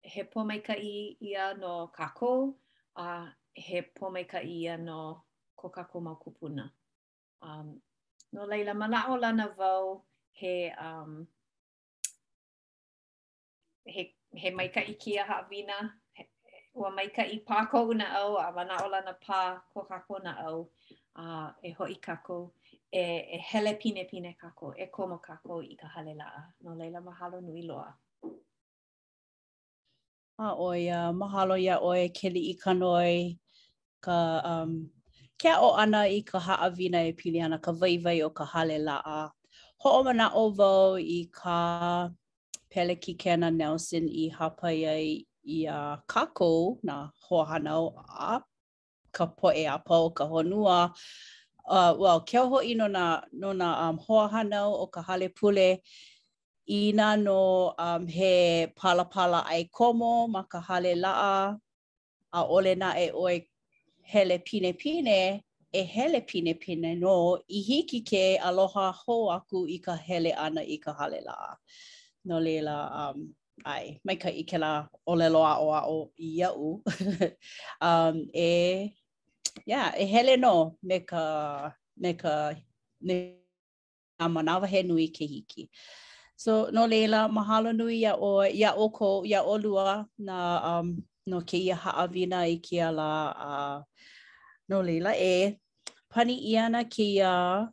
he 0.03 0.23
po 0.31 0.41
i 0.51 1.17
ia 1.21 1.55
no 1.55 1.91
kako, 1.97 2.55
a 2.97 3.07
uh, 3.07 3.29
he 3.55 3.81
po 3.83 4.13
i 4.17 4.23
ia 4.47 4.77
no 4.77 5.25
ko 5.57 5.69
kako 5.69 6.01
mau 6.01 6.17
kupuna. 6.19 6.71
Um, 7.43 7.81
no 8.33 8.47
leila, 8.47 8.75
mana 8.75 9.05
o 9.09 9.17
lana 9.17 9.49
vau 9.57 10.03
he, 10.33 10.71
um, 10.79 11.27
he, 13.85 14.15
he 14.35 14.51
mai 14.51 14.69
ka 14.69 14.81
i 14.81 14.95
kia 14.95 15.25
hawina, 15.25 15.93
ua 16.75 16.91
mai 16.91 17.09
ka 17.11 17.23
i 17.23 17.39
pā 17.47 17.69
kou 17.71 17.93
na 17.95 18.07
au, 18.23 18.37
a 18.37 18.53
mana 18.53 18.77
o 18.85 18.89
lana 18.89 19.13
pā 19.27 19.61
ko 19.73 19.85
kako 19.89 20.19
na 20.23 20.33
au, 20.47 20.71
uh, 21.17 21.51
e 21.63 21.71
hoi 21.79 21.95
kako. 22.01 22.43
Uh, 22.53 22.68
e, 22.93 23.01
e 23.37 23.39
hele 23.39 23.75
pine 23.75 24.05
pine 24.11 24.37
kako, 24.41 24.73
e 24.79 24.87
komo 24.87 25.19
kako 25.23 25.63
i 25.63 25.77
ka 25.81 25.87
hale 25.89 26.15
la 26.15 26.25
No 26.63 26.73
leila 26.75 27.01
mahalo 27.01 27.41
nui 27.43 27.63
loa. 27.63 27.95
A 30.41 30.55
oia, 30.57 31.13
mahalo 31.13 31.59
ia 31.61 31.79
oe 31.81 32.09
keli 32.09 32.51
i 32.51 32.55
ka 32.57 32.73
noi, 32.73 33.37
ka 34.01 34.41
um, 34.45 34.89
kea 35.39 35.57
o 35.61 35.73
ana 35.77 36.01
i 36.07 36.23
ka 36.23 36.39
ha 36.39 36.55
avina 36.71 37.05
e 37.07 37.13
pili 37.13 37.41
ana, 37.43 37.59
ka 37.59 37.73
vaivai 37.73 38.23
o 38.25 38.31
ka 38.31 38.45
hale 38.45 38.79
laa. 38.79 39.31
Ho 39.79 39.91
o 40.01 40.03
mana 40.03 40.31
o 40.35 40.49
vau 40.51 40.97
i 40.97 41.29
ka 41.33 42.09
pele 42.71 42.95
ki 42.97 43.15
kena 43.15 43.51
Nelson 43.55 44.09
i 44.09 44.31
hapai 44.31 44.79
ia 44.81 44.95
i 45.49 45.67
a 45.67 46.01
kako 46.07 46.79
na 46.83 47.11
hoa 47.29 47.45
hanau 47.47 47.93
a 48.09 48.41
ka 49.13 49.27
poe 49.27 49.65
a 49.65 49.77
pau 49.85 50.09
ka 50.11 50.25
Ka 50.25 50.31
honua. 50.31 50.95
uh, 51.71 51.95
well, 51.99 52.21
kia 52.21 52.41
ho 52.47 52.59
i 52.61 52.75
no 52.75 52.87
na, 52.87 53.21
no 53.33 53.53
na 53.53 53.89
um, 53.89 53.99
hoa 53.99 54.29
hanau 54.31 54.73
o 54.85 54.87
ka 54.87 55.03
hale 55.03 55.29
pule 55.29 55.83
i 56.69 56.93
na 56.95 57.15
no 57.17 57.75
um, 57.79 58.07
he 58.07 58.67
palapala 58.77 59.45
ai 59.47 59.65
komo 59.73 60.29
ma 60.29 60.43
ka 60.43 60.61
hale 60.61 60.95
laa 60.97 61.57
a 62.33 62.43
ole 62.45 62.75
na 62.75 62.93
e 62.99 63.11
oi 63.15 63.41
hele 64.03 64.39
pine 64.39 64.73
pine 64.77 65.41
e 65.73 65.83
hele 65.83 66.21
pine 66.21 66.53
pine 66.61 66.95
no 67.01 67.15
i 67.49 67.61
hiki 67.69 68.01
ke 68.01 68.25
aloha 68.43 68.93
ho 69.03 69.29
aku 69.37 69.67
i 69.67 69.79
ka 69.79 69.97
hele 69.97 70.33
ana 70.33 70.61
i 70.63 70.79
ka 70.79 70.93
hale 70.93 71.21
laa. 71.25 71.57
No 72.25 72.41
leila, 72.41 72.77
um, 73.01 73.29
ai, 73.65 74.01
mai 74.05 74.17
ka 74.17 74.29
ikela 74.29 74.89
olelo 75.09 75.41
a 75.45 75.57
o 75.61 75.69
a 75.73 75.83
o 75.89 76.11
i 76.21 76.43
au 76.45 76.83
um, 77.89 78.17
e 78.35 78.98
yeah, 79.73 79.89
e 79.97 80.05
hele 80.13 80.33
no 80.45 80.55
me 80.83 80.99
ka, 81.11 81.73
me 82.03 82.13
ka, 82.23 82.35
me 83.07 83.15
ka 84.19 84.27
manawa 84.35 84.67
he 84.73 84.81
nui 84.83 85.09
ke 85.09 85.25
hiki. 85.27 85.71
So, 86.37 86.71
no 86.73 86.87
lela 86.87 87.29
mahalo 87.29 87.75
nui 87.75 87.99
ya 88.05 88.15
o, 88.17 88.43
ya 88.43 88.73
o 88.77 88.91
ko, 88.91 89.25
ia 89.25 89.43
o 89.43 89.57
lua 89.57 90.07
na, 90.19 90.79
um, 90.79 91.03
no 91.27 91.41
ke 91.41 91.55
ia 91.59 91.77
haawina 91.77 92.47
i 92.47 92.59
ke 92.61 92.81
ala, 92.83 93.35
a 93.39 93.85
no 94.69 94.81
lela 94.81 95.15
e 95.19 95.59
pani 96.11 96.37
iana 96.55 96.85
ke 96.85 97.17
ia 97.19 97.31
uh, 97.31 97.67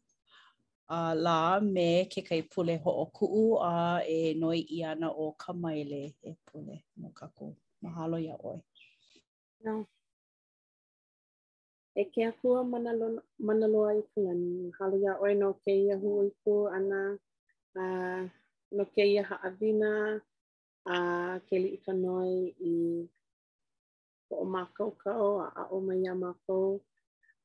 a 0.88 0.95
uh, 0.95 1.13
la 1.15 1.59
me 1.59 2.05
ke 2.05 2.21
kai 2.21 2.41
pule 2.41 2.77
ho 2.77 2.91
o 3.01 3.05
kuu 3.09 3.55
a 3.57 3.97
uh, 3.97 4.01
e 4.07 4.33
noi 4.38 4.59
i 4.69 4.83
ana 4.86 5.09
o 5.09 5.31
kamaile 5.33 6.13
e 6.21 6.31
pule 6.45 6.83
no 7.01 7.09
kako 7.09 7.55
mahalo 7.83 8.21
ia 8.21 8.38
oi 8.38 8.61
no 9.65 9.88
e 12.01 12.03
ke 12.11 12.21
akua 12.31 12.59
manaloa 13.47 13.89
i 14.01 14.03
ka 14.11 14.17
lani. 14.27 14.55
Halu 14.77 14.95
ia 15.03 15.13
oe 15.23 15.31
no 15.41 15.47
ke 15.63 15.71
ia 15.83 15.95
hu 16.01 16.09
iku 16.29 16.55
ana, 16.77 16.99
uh, 17.81 18.21
no 18.75 18.83
ke 18.93 19.03
ia 19.13 19.23
ha 19.29 19.35
avina, 19.49 19.91
a 20.95 20.97
uh, 20.97 21.35
ke 21.47 21.55
li 21.61 21.69
i 21.77 21.79
ka 21.85 21.93
noi 22.05 22.33
i 22.73 22.75
po 24.27 24.35
o 24.43 24.45
makau 24.55 24.89
kao, 25.03 25.27
a 25.47 25.49
a 25.61 25.63
o 25.75 25.77
mai 25.87 26.01
a 26.11 26.13
mākau. 26.23 26.67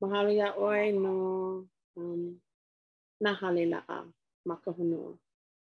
Mahalo 0.03 0.31
ia 0.39 0.49
oe 0.67 0.85
no 1.05 1.15
um, 1.99 2.23
na 3.23 3.31
hale 3.41 3.65
la 3.73 3.81
a 3.97 3.99
mākau 4.49 4.73
honua. 4.79 5.13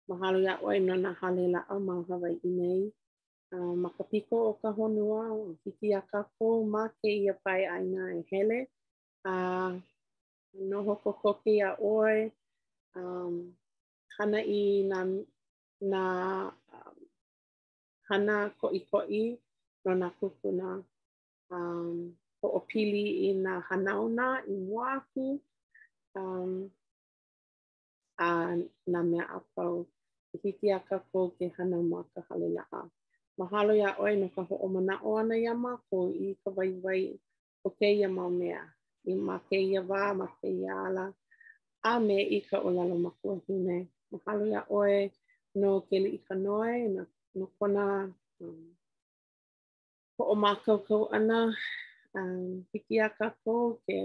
Mahalo 0.09 0.38
ia 0.45 0.55
oe 0.65 0.77
no 0.88 0.93
na 1.05 1.11
hale 1.19 1.43
la 1.55 1.59
a 1.73 1.75
mākau 1.88 2.05
hawai 2.09 2.33
i 2.47 2.49
nei. 2.59 2.81
ma 3.81 3.89
ka 3.97 4.03
piko 4.09 4.35
o 4.51 4.53
ka 4.61 4.69
honua, 4.77 5.21
o 5.37 5.57
piki 5.63 5.87
a 5.93 6.01
ka 6.11 6.19
pō, 6.35 6.47
ma 6.73 6.83
ke 7.01 7.09
ia 7.23 7.33
pai 7.43 7.61
aina 7.75 8.03
e 8.17 8.21
hele, 8.31 8.59
a 9.25 9.35
noho 10.69 10.93
ko 11.03 11.11
koki 11.21 11.53
a 11.61 11.71
oe, 11.93 12.17
um, 12.99 13.35
hana 14.17 14.39
i 14.59 14.83
na, 14.89 14.99
na 15.91 16.01
um, 16.49 16.97
hana 18.09 18.35
ko 18.59 18.65
um, 18.73 18.75
i 18.77 18.81
ko 18.89 18.97
i, 19.05 19.23
no 19.85 19.91
na 20.01 20.09
kukuna, 20.19 20.67
um, 21.55 21.95
ko 22.41 22.47
o 22.59 22.61
pili 22.69 23.05
i 23.29 23.33
na 23.45 23.53
hanauna 23.69 24.27
i 24.51 24.55
muaku, 24.69 25.27
um, 26.19 26.51
a 28.17 28.27
na 28.91 28.99
mea 29.09 29.25
apau, 29.39 29.75
hiki 30.43 30.67
a 30.73 30.79
ka 30.87 30.95
pō 31.11 31.19
ke 31.39 31.45
hana 31.57 31.77
mua 31.89 32.03
ka 32.13 32.21
halina 32.29 32.63
a. 32.81 32.87
mahalo 33.39 33.73
ya 33.83 33.89
oe 34.01 34.13
no 34.21 34.27
ka 34.36 34.41
ho'o 34.47 34.65
mana 34.75 34.93
o 35.07 35.17
ana 35.21 35.36
ia 35.43 35.53
ko 35.89 35.97
i 36.09 36.27
ka 36.43 36.49
wai 36.55 36.71
wai 36.83 37.03
o 37.65 37.69
ke 37.77 37.88
ia 37.99 38.07
mea 38.39 38.61
i 39.05 39.13
ma 39.25 39.36
ke 39.49 39.55
ia 39.71 39.81
wā 39.89 40.01
ma 40.19 40.27
ke 40.39 40.47
ala 40.86 41.05
a 41.89 41.99
me 42.05 42.15
i 42.23 42.39
ka 42.49 42.57
o 42.65 42.69
lalo 42.75 42.95
ma 43.03 43.11
kua 43.21 43.36
hine 43.47 43.77
mahalo 44.11 44.43
ya 44.55 44.61
oe 44.77 44.99
no 45.59 45.69
ke 45.88 45.95
li 46.03 46.09
i 46.15 46.17
ka 46.27 46.36
noe 46.45 46.77
no, 46.95 47.03
no 47.38 47.45
kona 47.59 47.83
um, 48.43 48.67
ko 50.17 50.21
o 50.23 50.36
ma 50.41 50.51
kau 50.63 50.79
kau 50.88 51.05
ana 51.17 51.38
um, 52.17 52.39
hiki 52.71 52.95
a 52.99 53.07
ka 53.17 53.27
ko 53.43 53.55
ke 53.88 53.97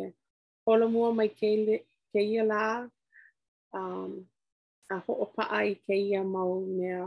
holo 0.67 0.85
mua 0.95 1.09
mai 1.19 1.29
ke, 1.39 1.49
ke 2.11 2.21
ia 2.33 2.43
la 2.53 2.63
um, 3.77 4.11
a 4.91 4.99
ho 5.05 5.13
o 5.15 5.27
paa 5.35 5.59
i 5.63 5.73
ke 5.87 5.95
ia 6.09 6.21
mau 6.35 6.53
mea 6.79 7.05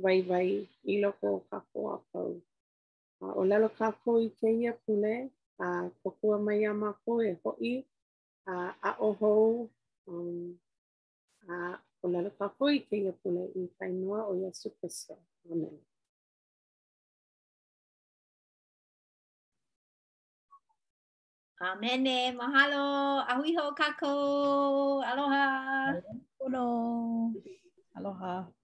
waiwai 0.00 0.66
i 0.88 0.92
loko 1.00 1.26
o 1.44 1.44
kako 1.52 1.80
a 1.94 1.98
pau. 2.12 2.32
A 3.22 3.26
o 3.38 3.42
lalo 3.44 3.68
kako 3.68 4.20
i 4.24 4.28
keia 4.40 4.72
pule, 4.84 5.30
a 5.60 5.66
kokua 6.02 6.38
mai 6.40 6.64
a 6.64 6.72
mako 6.74 7.12
e 7.20 7.32
hoi, 7.44 7.72
a 8.48 8.54
a 8.82 8.90
ohou, 9.00 9.68
um, 10.08 10.56
a 11.48 11.76
o 12.02 12.08
lalo 12.08 12.30
kako 12.38 12.68
i 12.72 12.78
keia 12.90 13.12
pule 13.22 13.44
i 13.56 13.68
whainua 13.78 14.24
o 14.28 14.32
Yesu 14.34 14.70
Christo. 14.80 15.16
Amen. 15.52 15.76
Amene, 21.60 22.32
mahalo, 22.32 23.20
ahui 23.28 23.52
ho 23.52 23.68
kako, 23.76 24.12
aloha. 25.04 25.92
Aloha. 26.40 27.32
Aloha. 28.00 28.50